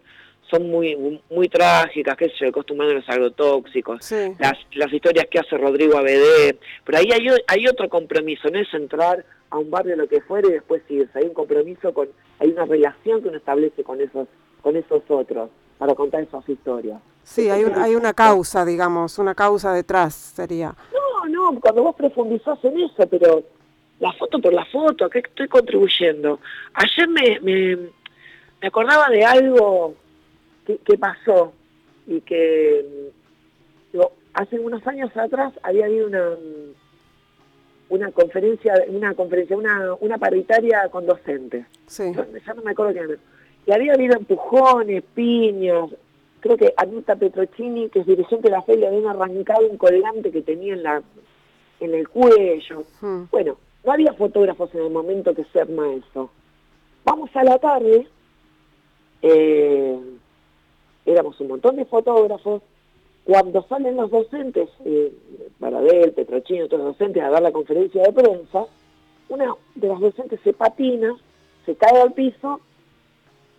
[0.51, 5.57] son muy muy trágicas, que se acostumbrando a los agrotóxicos, las, las historias que hace
[5.57, 10.07] Rodrigo ABD, pero ahí hay, hay otro compromiso, no es entrar a un barrio lo
[10.07, 13.83] que fuere y después irse, hay un compromiso con, hay una relación que uno establece
[13.83, 14.27] con esos,
[14.61, 16.99] con esos otros para contar esas historias.
[17.23, 20.73] Sí, hay, hay una causa, digamos, una causa detrás sería.
[20.93, 23.43] No, no, cuando vos profundizás en eso, pero
[23.99, 26.39] la foto por la foto, ¿a qué estoy contribuyendo?
[26.73, 29.95] Ayer me, me, acordaba de algo
[30.65, 31.53] que, pasó
[32.05, 33.11] y que
[34.33, 36.29] hace unos años atrás había habido una
[37.89, 41.65] una conferencia, una conferencia, una, una paritaria con docentes.
[41.87, 42.11] Sí.
[42.13, 43.17] ya no me acuerdo qué
[43.65, 45.89] Y había habido empujones, piñas.
[46.39, 50.41] Creo que Anita Petrocini, que es dirigente de la feria, había arrancado un colgante que
[50.41, 51.01] tenía en la
[51.79, 52.83] en el cuello.
[53.01, 53.23] Hmm.
[53.31, 56.29] Bueno, no había fotógrafos en el momento que se arma eso.
[57.05, 58.07] Vamos a la tarde,
[59.21, 59.99] eh,
[61.05, 62.61] éramos un montón de fotógrafos,
[63.27, 65.11] cuando salen los docentes, eh,
[65.59, 68.65] Baradel, Petrochino, otros docentes a dar la conferencia de prensa,
[69.27, 71.13] una de las docentes se patina,
[71.65, 72.61] se cae al piso,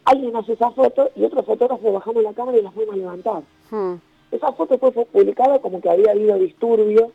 [0.07, 3.43] alguien hace esa foto y otro fotógrafo bajamos la cámara y la fuimos a levantar.
[3.71, 3.97] Hmm.
[4.31, 7.11] Esa foto fue publicada como que había habido disturbios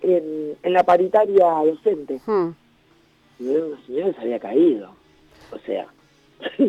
[0.00, 2.22] en, la paritaria docente.
[2.24, 2.52] Hmm.
[3.38, 4.92] Y una señora se había caído.
[5.52, 5.88] O sea,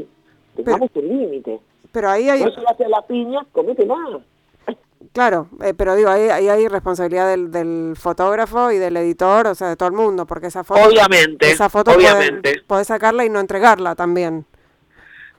[0.58, 1.62] tengamos un límite.
[1.94, 2.44] Pero ahí hay...
[2.44, 4.22] No solo hace la piña, comete más.
[5.14, 9.70] Claro, eh, pero digo, ahí, hay responsabilidad del, del, fotógrafo y del editor, o sea,
[9.70, 10.88] de todo el mundo, porque esa foto...
[10.88, 12.62] Obviamente, esa foto obviamente.
[12.66, 14.46] Podés, sacarla y no entregarla también.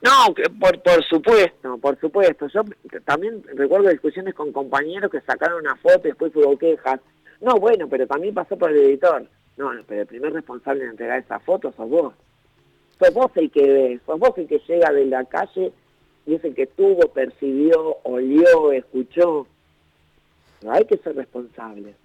[0.01, 2.47] No, por, por supuesto, por supuesto.
[2.47, 2.61] Yo
[3.05, 7.01] también recuerdo discusiones con compañeros que sacaron una foto y después hubo quejas.
[7.41, 9.25] No, bueno, pero también pasó por el editor.
[9.57, 12.13] No, pero el primer responsable de entregar esa foto sos vos.
[12.97, 15.73] Sos vos el que ve, sos vos el que llega de la calle
[16.29, 19.47] y es el que tuvo, percibió, olió, escuchó.
[20.69, 21.95] Hay que ser responsable.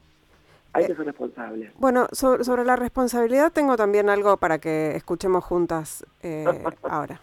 [0.72, 1.72] Hay que ser responsable.
[1.76, 6.46] Bueno, sobre, la responsabilidad tengo también algo para que escuchemos juntas eh,
[6.84, 7.20] ahora.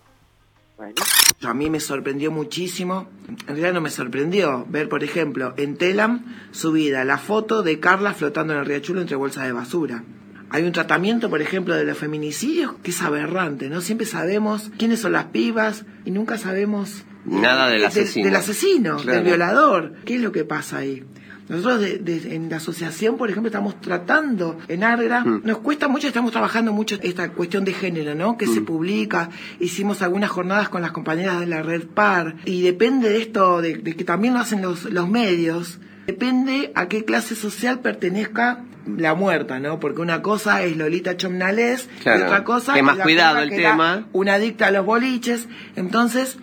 [1.43, 6.35] A mí me sorprendió muchísimo, en realidad no me sorprendió, ver, por ejemplo, en Telam
[6.51, 10.03] subida la foto de Carla flotando en el riachuelo entre bolsas de basura.
[10.51, 13.79] Hay un tratamiento, por ejemplo, de los feminicidios que es aberrante, ¿no?
[13.81, 17.05] Siempre sabemos quiénes son las pibas y nunca sabemos...
[17.23, 18.25] Nada del asesino.
[18.25, 19.93] del asesino, del violador.
[20.05, 21.05] ¿Qué es lo que pasa ahí?
[21.51, 25.41] Nosotros en la asociación, por ejemplo, estamos tratando en Argra, mm.
[25.43, 28.37] nos cuesta mucho, estamos trabajando mucho esta cuestión de género, ¿no?
[28.37, 28.65] Que se mm.
[28.65, 33.61] publica, hicimos algunas jornadas con las compañeras de la Red Par, y depende de esto,
[33.61, 38.63] de, que también lo hacen los, los medios, depende a qué clase social pertenezca
[38.97, 39.79] la muerta, ¿no?
[39.79, 44.07] Porque una cosa es Lolita Chomnales, y otra cosa que más cuidado el tema.
[44.11, 45.47] Una adicta a los boliches.
[45.75, 46.37] Entonces,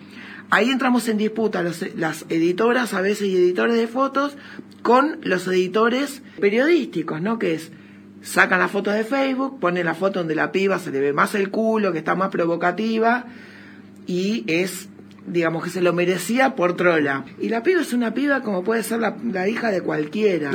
[0.49, 4.37] ahí entramos en disputa las editoras, a veces y editores de fotos,
[4.81, 7.39] con los editores periodísticos, ¿no?
[7.39, 7.71] Que es,
[8.21, 11.35] sacan la foto de Facebook, ponen la foto donde la piba se le ve más
[11.35, 13.25] el culo, que está más provocativa,
[14.07, 14.89] y es,
[15.25, 17.25] digamos que se lo merecía por trola.
[17.39, 20.51] Y la piba es una piba como puede ser la, hija de cualquiera.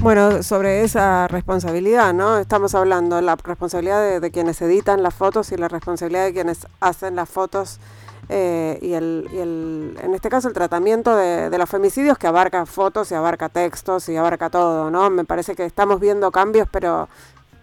[0.00, 2.38] Bueno, sobre esa responsabilidad, ¿no?
[2.38, 7.16] Estamos hablando la responsabilidad de, quienes editan las fotos y la responsabilidad de quienes hacen
[7.16, 7.80] las fotos
[8.28, 12.64] eh, y, el, y el, en este caso el tratamiento de, los femicidios que abarca
[12.66, 15.10] fotos y abarca textos y abarca todo, ¿no?
[15.10, 17.08] Me parece que estamos viendo cambios, pero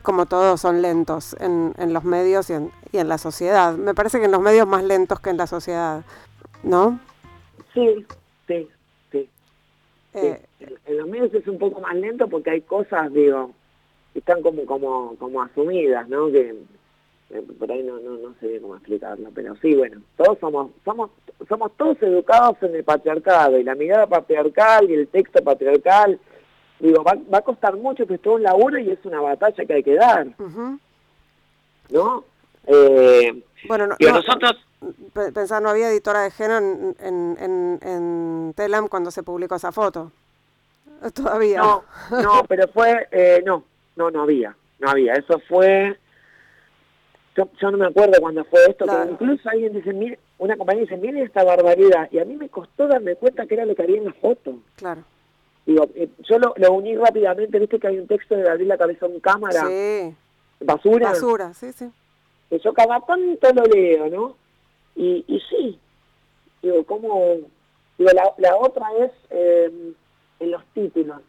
[0.06, 3.76] como todos son lentos en, en los medios y en, y en la sociedad.
[3.76, 6.06] Me parece que en los medios más lentos que en la sociedad,
[6.64, 7.00] ¿no?
[7.74, 8.06] Sí,
[8.48, 8.70] sí,
[9.12, 9.30] sí.
[10.14, 10.42] Eh,
[10.86, 13.52] en, los medios es un poco más lento porque hay cosas, digo,
[14.14, 16.32] que están como, como, como asumidas, ¿no?
[16.32, 16.56] Que
[17.32, 21.10] eh, por ahí no, no, no sé cómo explicarlo, pero sí, bueno, todos somos, somos,
[21.50, 26.20] somos todos educados en el patriarcado y la mirada patriarcal y el texto patriarcal,
[26.80, 29.66] digo, va, va a costar mucho que es todo un laburo y es una batalla
[29.66, 30.28] que hay que dar,
[31.90, 32.24] ¿no?
[32.68, 34.66] Eh, bueno, no, nosotros...
[35.34, 39.72] Pensar, no había editora de género en, en, en, en Telam cuando se publicó esa
[39.72, 40.12] foto.
[41.16, 41.60] Todavía.
[41.60, 43.64] No, no, pero fue, eh, no,
[43.96, 45.14] no, no había, no había.
[45.14, 45.98] Eso fue
[47.36, 50.98] yo, no me acuerdo cuando fue esto, pero incluso alguien dice, mire, una compañía dice,
[50.98, 53.98] mire esta barbaridad, y a mí me costó darme cuenta que era lo que había
[53.98, 54.60] en la foto.
[54.78, 55.04] Claro.
[55.66, 59.08] Digo, eh, yo lo, uní rápidamente, viste que hay un texto de abrir la cabeza
[59.08, 59.68] en cámara.
[59.68, 60.16] Sí.
[60.60, 61.10] Basura.
[61.10, 61.90] Basura, sí, sí.
[62.50, 64.36] Que yo cada tanto lo leo, ¿no?
[64.96, 65.80] Y, y sí,
[66.62, 67.38] digo, como...
[67.98, 69.94] Digo, la, la otra es eh,
[70.40, 71.22] en los títulos,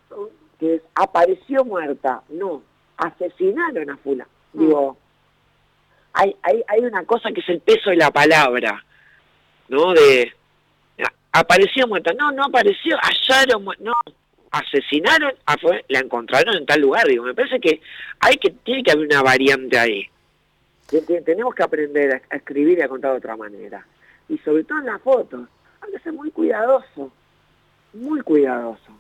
[0.59, 2.63] que es, apareció muerta, no,
[2.97, 4.27] asesinaron a Fula.
[4.53, 4.59] Mm.
[4.59, 4.97] Digo,
[6.13, 8.85] hay, hay, hay una cosa que es el peso de la palabra,
[9.69, 9.93] ¿no?
[9.93, 10.33] De,
[11.33, 13.93] apareció muerta, no, no apareció, hallaron, no,
[14.51, 15.57] asesinaron, ah,
[15.89, 17.81] la encontraron en tal lugar, digo, me parece que
[18.21, 20.09] hay que, tiene que haber una variante ahí.
[21.25, 23.85] Tenemos que aprender a escribir y a contar de otra manera.
[24.29, 25.49] Y sobre todo en las fotos,
[25.81, 27.11] hay que ser muy cuidadoso,
[27.93, 28.93] muy cuidadoso.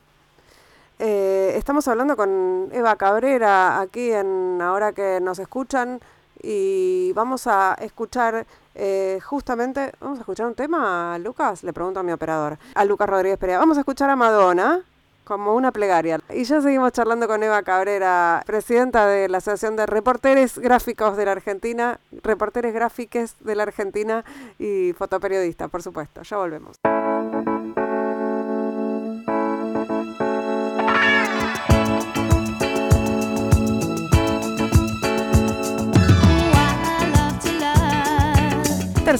[0.98, 6.00] Eh, estamos hablando con Eva Cabrera aquí en Ahora que nos escuchan.
[6.42, 12.02] Y vamos a escuchar eh, justamente, vamos a escuchar un tema, Lucas, le pregunto a
[12.02, 14.82] mi operador, a Lucas Rodríguez Perea, vamos a escuchar a Madonna
[15.26, 16.20] como una plegaria.
[16.32, 21.24] Y ya seguimos charlando con Eva Cabrera, presidenta de la Asociación de Reporteres Gráficos de
[21.24, 24.24] la Argentina, reporteres gráficos de la Argentina
[24.58, 26.22] y fotoperiodista, por supuesto.
[26.22, 26.76] Ya volvemos.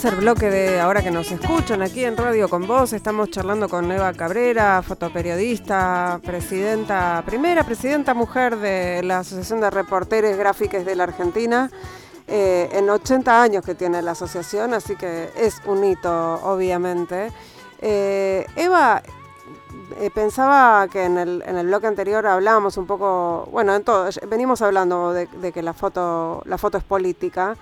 [0.07, 2.93] Tercer bloque de ahora que nos escuchan aquí en Radio con Vos.
[2.93, 10.39] Estamos charlando con Eva Cabrera, fotoperiodista, presidenta, primera presidenta mujer de la Asociación de Reporteres
[10.39, 11.69] Gráficos de la Argentina.
[12.29, 17.33] Eh, en 80 años que tiene la asociación, así que es un hito, obviamente.
[17.81, 19.03] Eh, Eva,
[19.99, 24.09] eh, pensaba que en el, en el bloque anterior hablábamos un poco, bueno, en todo,
[24.29, 27.57] venimos hablando de, de que la foto, la foto es política.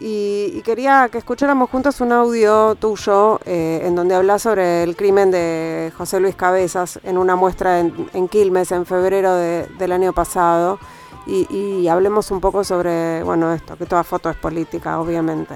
[0.00, 5.30] Y, quería que escucháramos juntos un audio tuyo eh, en donde hablas sobre el crimen
[5.30, 10.78] de José Luis Cabezas en una muestra en, Quilmes en febrero del año pasado
[11.26, 15.54] y, y hablemos un poco sobre, bueno, esto, que toda foto es política, obviamente.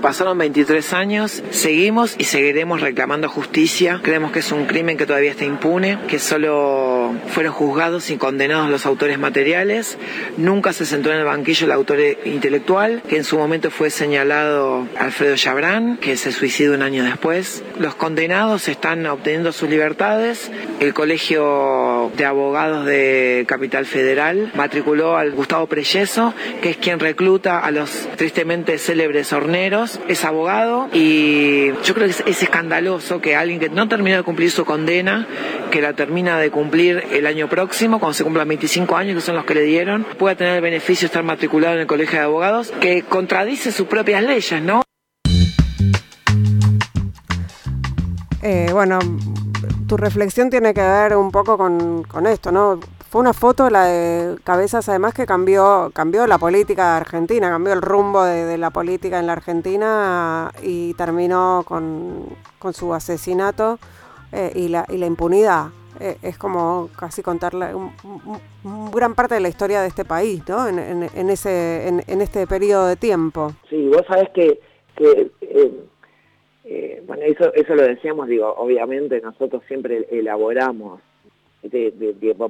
[0.00, 3.98] Pasaron 23 años, seguimos y seguiremos reclamando justicia.
[4.00, 8.70] Creemos que es un crimen que todavía está impune, que solo fueron juzgados y condenados
[8.70, 9.98] los autores materiales.
[10.36, 14.86] Nunca se sentó en el banquillo el autor intelectual, que en su momento fue señalado
[14.96, 17.64] Alfredo Chabrán, que se suicidó un año después.
[17.80, 20.48] Los condenados están obteniendo sus libertades.
[20.78, 27.58] El Colegio de Abogados de Capital Federal matriculó al Gustavo Preyeso, que es quien recluta
[27.58, 33.60] a los tristemente célebres horneros es abogado y yo creo que es, escandaloso que alguien
[33.60, 35.26] que no terminó de cumplir su condena,
[35.70, 39.36] que la termina de cumplir el año próximo, cuando se cumplan 25 años, que son
[39.36, 42.24] los que le dieron, pueda tener el beneficio de estar matriculado en el colegio de
[42.24, 44.82] abogados, que contradice sus propias leyes, ¿no?
[48.42, 48.98] Eh, bueno,
[49.86, 52.80] tu reflexión tiene que ver un poco con, con esto, ¿no?
[53.08, 57.72] Fue una foto, la de Cabezas, además que cambió, cambió la política de Argentina, cambió
[57.72, 62.26] el rumbo de, la política en la Argentina y terminó con,
[62.74, 63.78] su asesinato
[64.30, 65.68] eh, y, la, y la impunidad.
[66.00, 67.92] Eh, es como casi contarle un,
[68.92, 70.68] gran parte de la historia de este país, ¿no?
[70.68, 73.54] En, ese, en, este periodo de tiempo.
[73.70, 74.60] Sí, vos sabés que,
[74.96, 75.30] que
[76.64, 81.00] eh, Bueno, eso, eso lo decíamos, digo, obviamente nosotros siempre elaboramos,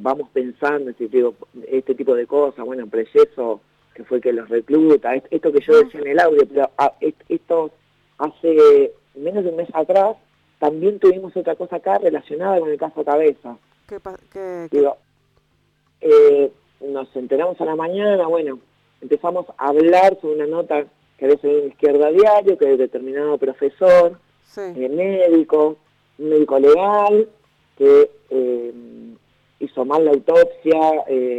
[0.01, 1.35] vamos pensando, digo,
[1.67, 3.61] este tipo de cosas, bueno, Preyeso,
[3.95, 6.93] que fue que los recluta, esto que yo decía en el audio, pero ah,
[7.29, 7.71] esto
[8.19, 10.17] hace menos de un mes atrás,
[10.59, 13.57] también tuvimos otra cosa acá relacionada con el caso Cabeza.
[13.89, 13.99] ¿Qué,
[14.33, 14.97] qué, Digo,
[16.01, 18.59] eh, nos enteramos a la mañana, bueno,
[19.01, 20.85] empezamos a hablar sobre una nota
[21.17, 24.19] que había salido en Izquierda Diario, que de determinado profesor,
[24.57, 25.77] eh, médico,
[26.19, 27.29] médico legal,
[27.79, 28.73] que eh,
[29.61, 30.79] hizo mal la autopsia,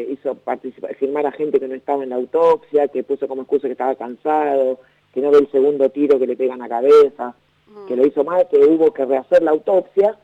[0.10, 3.68] hizo participar, firmar a gente que no estaba en la autopsia, que puso como excusa
[3.68, 4.80] que estaba cansado,
[5.14, 7.36] que no ve el segundo tiro que le pegan a cabeza,
[7.68, 7.88] mm.
[7.88, 10.18] que lo hizo mal, que hubo que rehacer la autopsia,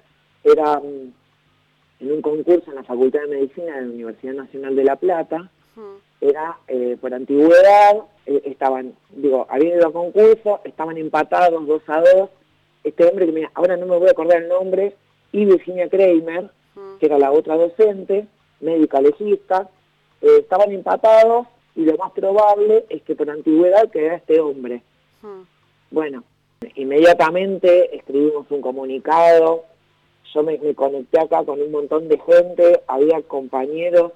[0.43, 1.13] era mm,
[2.01, 5.49] en un concurso en la Facultad de Medicina de la Universidad Nacional de La Plata,
[5.75, 5.81] mm.
[6.21, 12.01] era eh, por antigüedad, eh, estaban, digo, habían ido a concurso, estaban empatados dos a
[12.01, 12.29] dos,
[12.83, 14.95] este hombre que mira, ahora no me voy a acordar el nombre,
[15.31, 16.49] y Virginia Kramer,
[16.99, 18.27] que era la otra docente,
[18.61, 19.69] médica legista,
[20.21, 24.81] eh, estaban empatados y lo más probable es que por antigüedad queda este hombre.
[25.21, 25.43] Hmm.
[25.91, 26.23] Bueno,
[26.75, 29.65] inmediatamente escribimos un comunicado,
[30.33, 34.13] yo me, conecté acá con un montón de gente, había compañeros,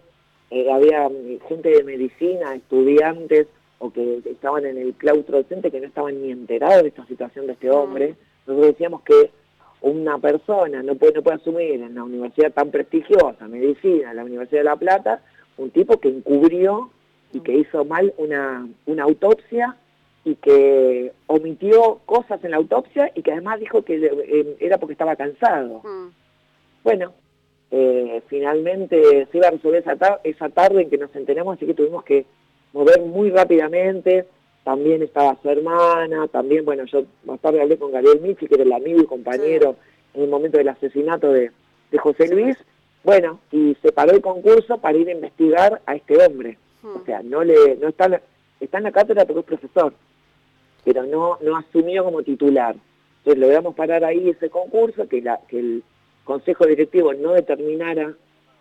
[0.49, 1.09] eh, había
[1.47, 3.47] gente de medicina, estudiantes
[3.77, 7.47] o que estaban en el claustro docente que no estaban ni enterados de esta situación
[7.47, 7.75] de este hmm.
[7.75, 8.15] hombre.
[8.47, 9.31] Nosotros decíamos que
[9.81, 14.61] una persona no puede, no puede asumir en una universidad tan prestigiosa, medicina, la Universidad
[14.61, 15.21] de La Plata,
[15.57, 16.91] un tipo que encubrió
[17.31, 19.77] y que hizo mal una, una autopsia
[20.25, 24.93] y que omitió cosas en la autopsia y que además dijo que eh, era porque
[24.93, 25.81] estaba cansado.
[25.83, 26.09] Mm.
[26.83, 27.13] Bueno,
[27.71, 31.73] eh, finalmente se iba a resolver esa, esa tarde en que nos enteramos, así que
[31.73, 32.25] tuvimos que
[32.73, 34.25] mover muy rápidamente.
[34.63, 38.63] También estaba su hermana, también, bueno, yo más tarde hablé con Gabriel Michi, que era
[38.63, 39.75] el amigo y compañero
[40.13, 41.51] en el momento del asesinato de,
[41.91, 42.57] de José Luis.
[43.03, 46.57] Bueno, y se paró el concurso para ir a investigar a este hombre.
[46.83, 48.21] O sea, no le no está,
[48.59, 49.93] está en la cátedra porque es profesor,
[50.85, 52.75] pero no, no asumió como titular.
[53.19, 55.83] Entonces logramos parar ahí ese concurso, que, la, que el
[56.23, 58.13] consejo directivo no determinara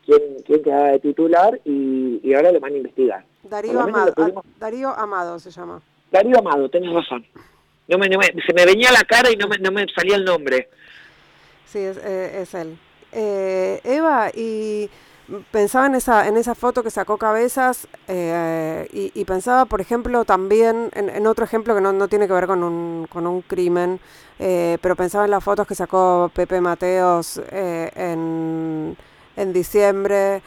[0.04, 3.24] quién, quién quedaba de titular y, ahora lo van a investigar.
[3.42, 4.14] Darío Amado,
[4.58, 5.80] Darío Amado se llama.
[6.10, 7.24] Darío Amado, tenés razón.
[7.86, 10.68] No me, se me venía la cara y no me, no me salía el nombre.
[11.66, 12.78] Sí, es, eh, es él.
[13.12, 14.90] Eh, Eva, y
[15.50, 20.90] pensaba en esa, en esa foto que sacó Cabezas eh, y, pensaba, por ejemplo, también
[20.94, 24.00] en, otro ejemplo que no, no, tiene que ver con un, con un crimen,
[24.38, 28.96] eh, pero pensaba en las fotos que sacó Pepe Mateos eh, en,
[29.40, 30.42] en, diciembre,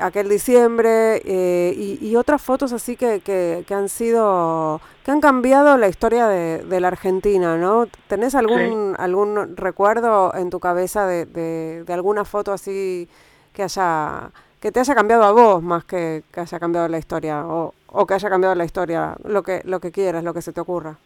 [0.00, 6.26] aquel diciembre, y, otras fotos así que, que, han sido, que han cambiado la historia
[6.28, 7.86] de, de la Argentina, ¿no?
[8.08, 13.08] ¿Tenés algún, algún recuerdo en tu cabeza de, de, de alguna foto así?
[13.52, 17.46] que haya que te haya cambiado a vos más que que haya cambiado la historia
[17.46, 20.52] o, o que haya cambiado la historia, lo que lo que quieras, lo que se
[20.52, 20.96] te ocurra.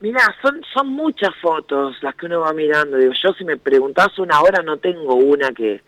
[0.00, 2.96] Mira, son son muchas fotos las que uno va mirando.
[2.96, 5.82] Digo, yo si me preguntás una hora no tengo una que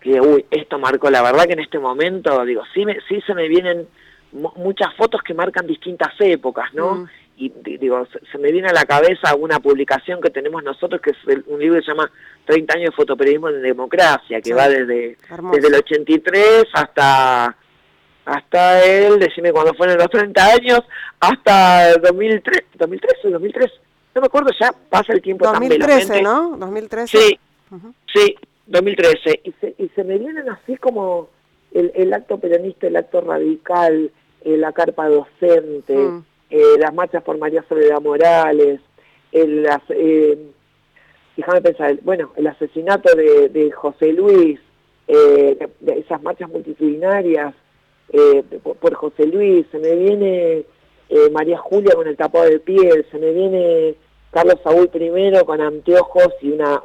[0.00, 3.34] que uy, esto marcó, la verdad que en este momento digo, sí me sí se
[3.34, 3.86] me vienen
[4.32, 6.94] muchas fotos que marcan distintas épocas, ¿no?
[6.94, 7.08] Mm
[7.40, 7.48] y
[7.78, 11.58] digo, se, me viene a la cabeza una publicación que tenemos nosotros, que es un
[11.58, 12.10] libro que se llama
[12.44, 15.16] 30 años de fotoperiodismo en democracia, que va desde,
[15.52, 17.56] desde el 83 hasta
[18.26, 20.80] hasta el, decime cuándo fueron los 30 años,
[21.18, 23.72] hasta 2003, 2013, 2003,
[24.14, 26.56] no me acuerdo, ya pasa el tiempo 2013, ¿no?
[26.58, 27.18] 2013.
[27.18, 27.40] Sí,
[28.14, 28.36] sí,
[28.70, 29.40] 2013.
[29.44, 31.28] Y se, y se me vienen así como
[31.72, 34.10] el, el acto peronista, el acto radical,
[34.42, 36.24] eh, la carpa docente, mm.
[36.50, 38.80] Eh, las marchas por María Soledad Morales,
[39.30, 40.36] el, las, eh,
[41.36, 44.58] déjame pensar, bueno, el asesinato de, José Luis,
[45.06, 47.54] eh, de esas marchas multitudinarias
[48.80, 50.64] por, José Luis, se me viene
[51.30, 53.94] María Julia con el tapado de piel, se me viene
[54.32, 56.82] Carlos Saúl I con anteojos y una,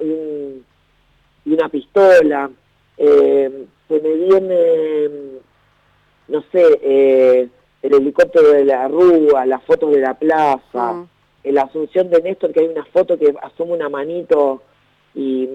[1.46, 2.50] y una pistola,
[2.98, 5.10] se me viene,
[6.28, 7.52] no sé,
[7.86, 11.08] el helicóptero de la Rúa, las fotos de la plaza, mm.
[11.43, 14.64] la asunción de Néstor, que hay una foto que asume una manito
[15.14, 15.48] y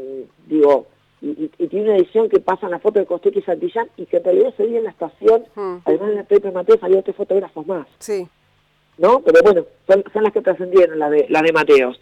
[0.46, 0.86] digo,
[1.20, 4.24] y, tiene una edición que pasan las fotos de Costeque y Santillán y que en
[4.24, 5.76] realidad se ve en la estación, mm.
[5.84, 7.86] además de Pepe Mateo salió tres fotógrafos más.
[7.98, 8.28] Sí.
[9.00, 9.20] ¿No?
[9.20, 11.98] Pero bueno, son, las que trascendieron, las de, la de Mateos.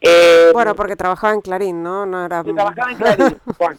[0.00, 2.06] Eh, bueno, porque trabajaba en Clarín, ¿no?
[2.06, 2.42] no era...
[2.42, 3.78] trabajaba en Clarín, bueno.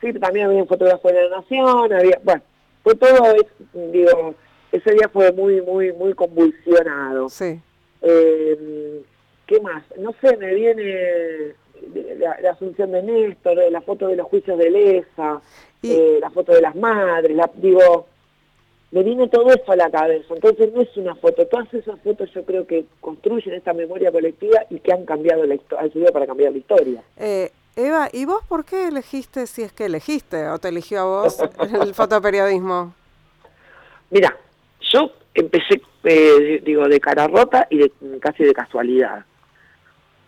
[0.00, 2.42] Sí, también había un fotógrafo de la Nación, había, bueno,
[2.82, 3.34] fue todo,
[3.72, 4.34] digo,
[4.72, 7.28] ese día fue muy, muy, muy convulsionado.
[7.28, 7.60] Sí.
[8.02, 9.02] Eh,
[9.46, 9.82] ¿qué más?
[9.96, 11.54] No sé, me viene
[12.18, 15.40] la, asunción de Néstor, la foto de los juicios de Lesa,
[15.82, 18.07] eh, la foto de las madres, la, digo,
[18.90, 20.34] me viene todo eso a la cabeza.
[20.34, 24.64] Entonces no es una foto, todas esas fotos yo creo que construyen esta memoria colectiva
[24.70, 27.02] y que han cambiado la historia, han servido para cambiar la historia.
[27.16, 31.04] Eh, Eva, ¿y vos por qué elegiste, si es que elegiste o te eligió a
[31.04, 31.38] vos,
[31.82, 32.94] el fotoperiodismo?
[34.10, 34.36] Mira,
[34.80, 39.24] yo empecé, eh, digo, de cara rota y de, casi de casualidad.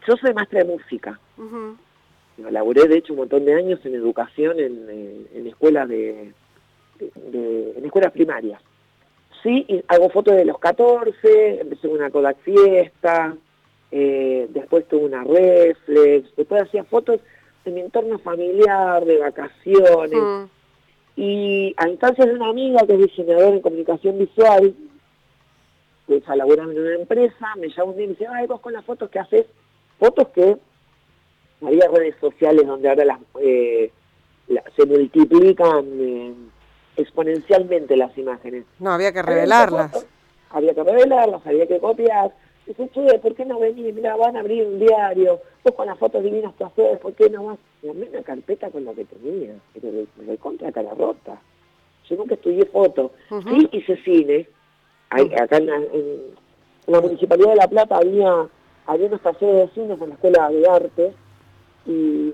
[0.06, 1.18] Yo soy maestra de música.
[1.36, 1.74] Uh
[2.48, 6.32] Laburé, de hecho, un montón de años en educación en, en, escuelas de,
[7.01, 8.61] en escuelas primarias.
[9.42, 13.34] Sí, hago fotos de los 14, empecé una Kodak Fiesta,
[13.90, 17.20] eh, después tuve una Reflex, después hacía fotos
[17.64, 20.20] de mi entorno familiar, de vacaciones.
[20.20, 20.44] Mm.
[21.16, 24.74] Y a instancias de una amiga que es diseñadora en comunicación visual,
[26.07, 28.61] que está laburando en una empresa, me llama un día y me dice, ay, vos
[28.61, 29.46] con las fotos que haces,
[29.98, 30.57] fotos que
[31.62, 33.90] había redes sociales donde ahora las eh,
[34.76, 36.34] se multiplican eh,
[37.01, 38.64] exponencialmente las imágenes.
[38.78, 40.07] No, había que revelarlas.
[40.51, 42.32] Había que revelarlas, había que copiar.
[42.66, 43.94] Dice, che, ¿por qué no venís?
[43.94, 47.28] Mira, van a abrir un diario, vos con las fotos divinas que haces, ¿por qué
[47.30, 47.59] no vas?
[47.82, 51.40] Mí una carpeta con lo que tenía, pero me contra cara rota.
[52.09, 53.12] Yo nunca estudié foto.
[53.28, 54.48] Sí hice cine.
[55.11, 55.70] acá en,
[56.86, 58.46] la Municipalidad de La Plata había,
[58.86, 61.12] había unos talleres de cine en la Escuela de Arte
[61.86, 62.32] y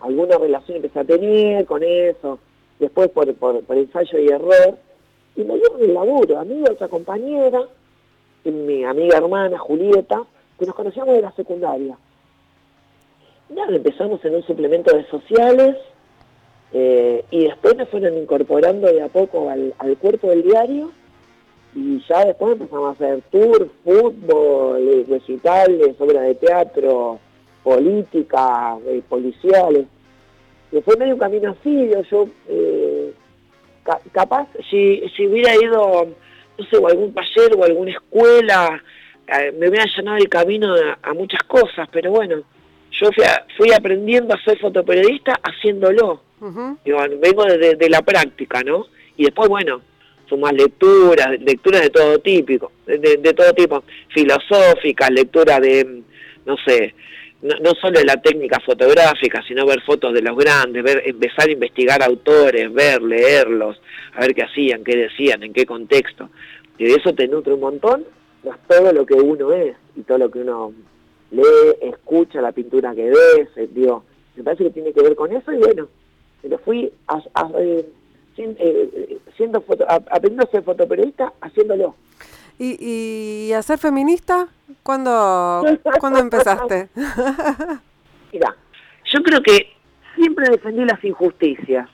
[0.00, 2.38] alguna relación empecé a tener con eso,
[2.78, 4.76] después por, por, ensayo y error,
[5.36, 7.62] y me dieron el laburo, a mí y otra compañera,
[8.44, 10.22] mi amiga hermana Julieta,
[10.58, 11.96] que nos conocíamos de la secundaria.
[13.48, 15.76] Ya empezamos en un suplemento de sociales
[16.72, 20.90] eh, y después nos fueron incorporando de a poco al, al, cuerpo del diario
[21.74, 27.18] y ya después empezamos a hacer tour, fútbol, recitales, obras de teatro,
[27.62, 29.86] política, eh, policiales.
[30.74, 33.12] Y fue medio un camino así, yo, eh,
[34.12, 36.08] capaz, si, si hubiera ido,
[36.58, 38.82] no sé, o algún taller o alguna escuela,
[39.28, 42.42] eh, me hubiera llenado el camino a, muchas cosas, pero bueno,
[42.90, 43.10] yo
[43.56, 46.22] fui, aprendiendo a ser fotoperiodista haciéndolo.
[46.40, 48.86] vengo de, la práctica, ¿no?
[49.16, 49.80] Y después, bueno,
[50.28, 56.02] sumas lecturas, lecturas de todo típico, de, de todo tipo, filosóficas, lecturas de,
[56.44, 56.94] no sé,
[57.42, 61.52] no, no, solo la técnica fotográfica, sino ver fotos de los grandes, ver, empezar a
[61.52, 63.80] investigar autores, ver, leerlos,
[64.14, 66.30] a ver qué hacían, qué decían, en qué contexto.
[66.78, 68.04] Y de eso te nutre un montón,
[68.44, 70.72] más todo lo que uno es y todo lo que uno
[71.30, 71.42] lee,
[71.82, 74.04] escucha, la pintura que ves, eh, digo,
[74.36, 75.88] me parece que tiene que ver con eso y bueno,
[76.42, 77.22] pero fui a,
[77.58, 77.86] eh,
[78.36, 81.94] eh, foto, aprendiendo a ser fotoperiodista haciéndolo.
[82.58, 84.48] ¿Y, y a ser feminista?
[84.82, 85.64] ¿Cuándo,
[85.98, 86.88] ¿cuándo empezaste?
[88.32, 88.54] Mira,
[89.04, 89.72] yo creo que
[90.14, 91.88] siempre defendí las injusticias.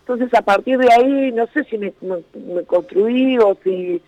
[0.00, 1.92] Entonces, a partir de ahí, no sé si me,
[2.66, 4.02] construí o si,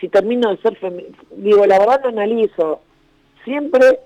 [0.00, 1.22] si termino de ser feminista.
[1.36, 2.80] Digo, la verdad no analizo.
[3.44, 3.98] Siempre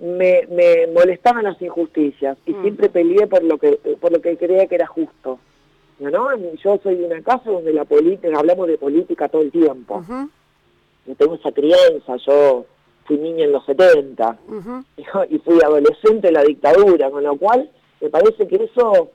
[0.00, 2.62] me, me molestaban las injusticias y mm.
[2.62, 5.38] siempre peleé por lo que por lo que creía que era justo.
[6.10, 6.28] ¿No?
[6.62, 10.04] Yo soy de una casa donde la política, hablamos de política todo el tiempo.
[11.06, 12.64] Yo tengo esa crianza, yo
[13.04, 14.38] fui niña en los 70
[15.30, 19.10] y fui adolescente en la dictadura, con lo cual me parece que eso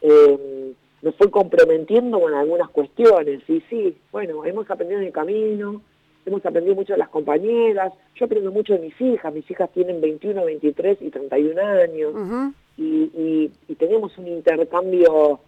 [0.00, 0.72] eh,
[1.02, 3.42] me fue comprometiendo con algunas cuestiones.
[3.48, 5.82] Y sí, bueno, hemos aprendido en el camino,
[6.24, 10.00] hemos aprendido mucho de las compañeras, yo aprendo mucho de mis hijas, mis hijas tienen
[10.00, 15.40] 21, 23 y 31 años, y, y tenemos un intercambio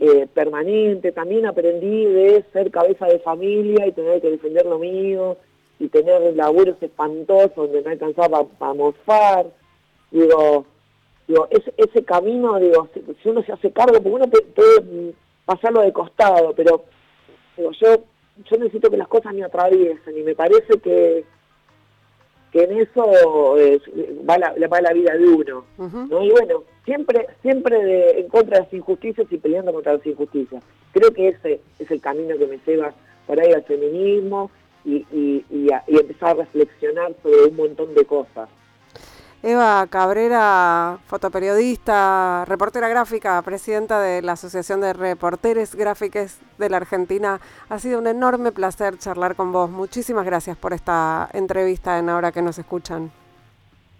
[0.00, 1.12] eh, permanente.
[1.12, 5.36] También aprendí de ser cabeza de familia y tener que defender lo mío
[5.78, 9.46] y tener laburos espantosos donde no alcanzaba para mofar.
[10.10, 10.66] Digo,
[11.26, 12.88] digo ese, ese camino, digo,
[13.22, 15.14] si, uno se hace cargo, porque uno puede,
[15.44, 16.84] pasarlo de costado, pero
[17.56, 17.96] digo, yo,
[18.50, 21.24] yo necesito que las cosas me atraviesen y me parece que
[22.54, 23.80] que en eso eh,
[24.30, 25.64] va, la, va la vida de uno.
[25.76, 26.22] ¿no?
[26.22, 30.62] Y bueno, siempre siempre de, en contra de las injusticias y peleando contra las injusticias.
[30.92, 32.94] Creo que ese es el camino que me lleva
[33.26, 34.52] por ahí al feminismo
[34.84, 38.48] y, y, y, y empezar a reflexionar sobre un montón de cosas.
[39.46, 47.38] Eva Cabrera, fotoperiodista, reportera gráfica, presidenta de la Asociación de Reporteres Gráficos de la Argentina.
[47.68, 49.68] Ha sido un enorme placer charlar con vos.
[49.68, 53.12] Muchísimas gracias por esta entrevista en Ahora que nos escuchan.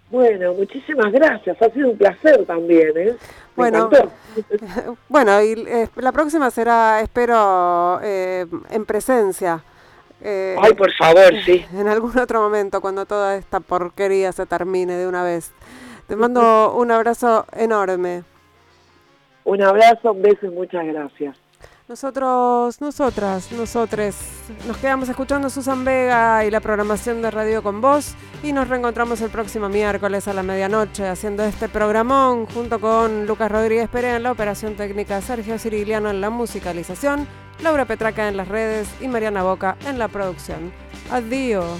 [0.09, 1.61] Bueno, muchísimas gracias.
[1.61, 2.97] Ha sido un placer también.
[2.97, 3.15] ¿eh?
[3.55, 3.91] bueno,
[5.09, 9.63] bueno, y eh, la próxima será, espero, eh, en presencia.
[10.21, 11.65] Eh, Ay, por favor, sí.
[11.73, 15.51] En algún otro momento, cuando toda esta porquería se termine de una vez.
[16.07, 18.23] Te mando un abrazo enorme.
[19.43, 21.37] Un abrazo, un beso y muchas gracias.
[21.87, 24.17] Nosotros, nosotras, nosotres,
[24.65, 29.21] nos quedamos escuchando Susan Vega y la programación de Radio con Vos y nos reencontramos
[29.21, 34.23] el próximo miércoles a la medianoche haciendo este programón junto con Lucas Rodríguez Pérez en
[34.23, 37.27] la operación técnica, Sergio Ciriliano en la musicalización,
[37.61, 40.71] Laura Petraca en las redes y Mariana Boca en la producción.
[41.11, 41.79] Adiós.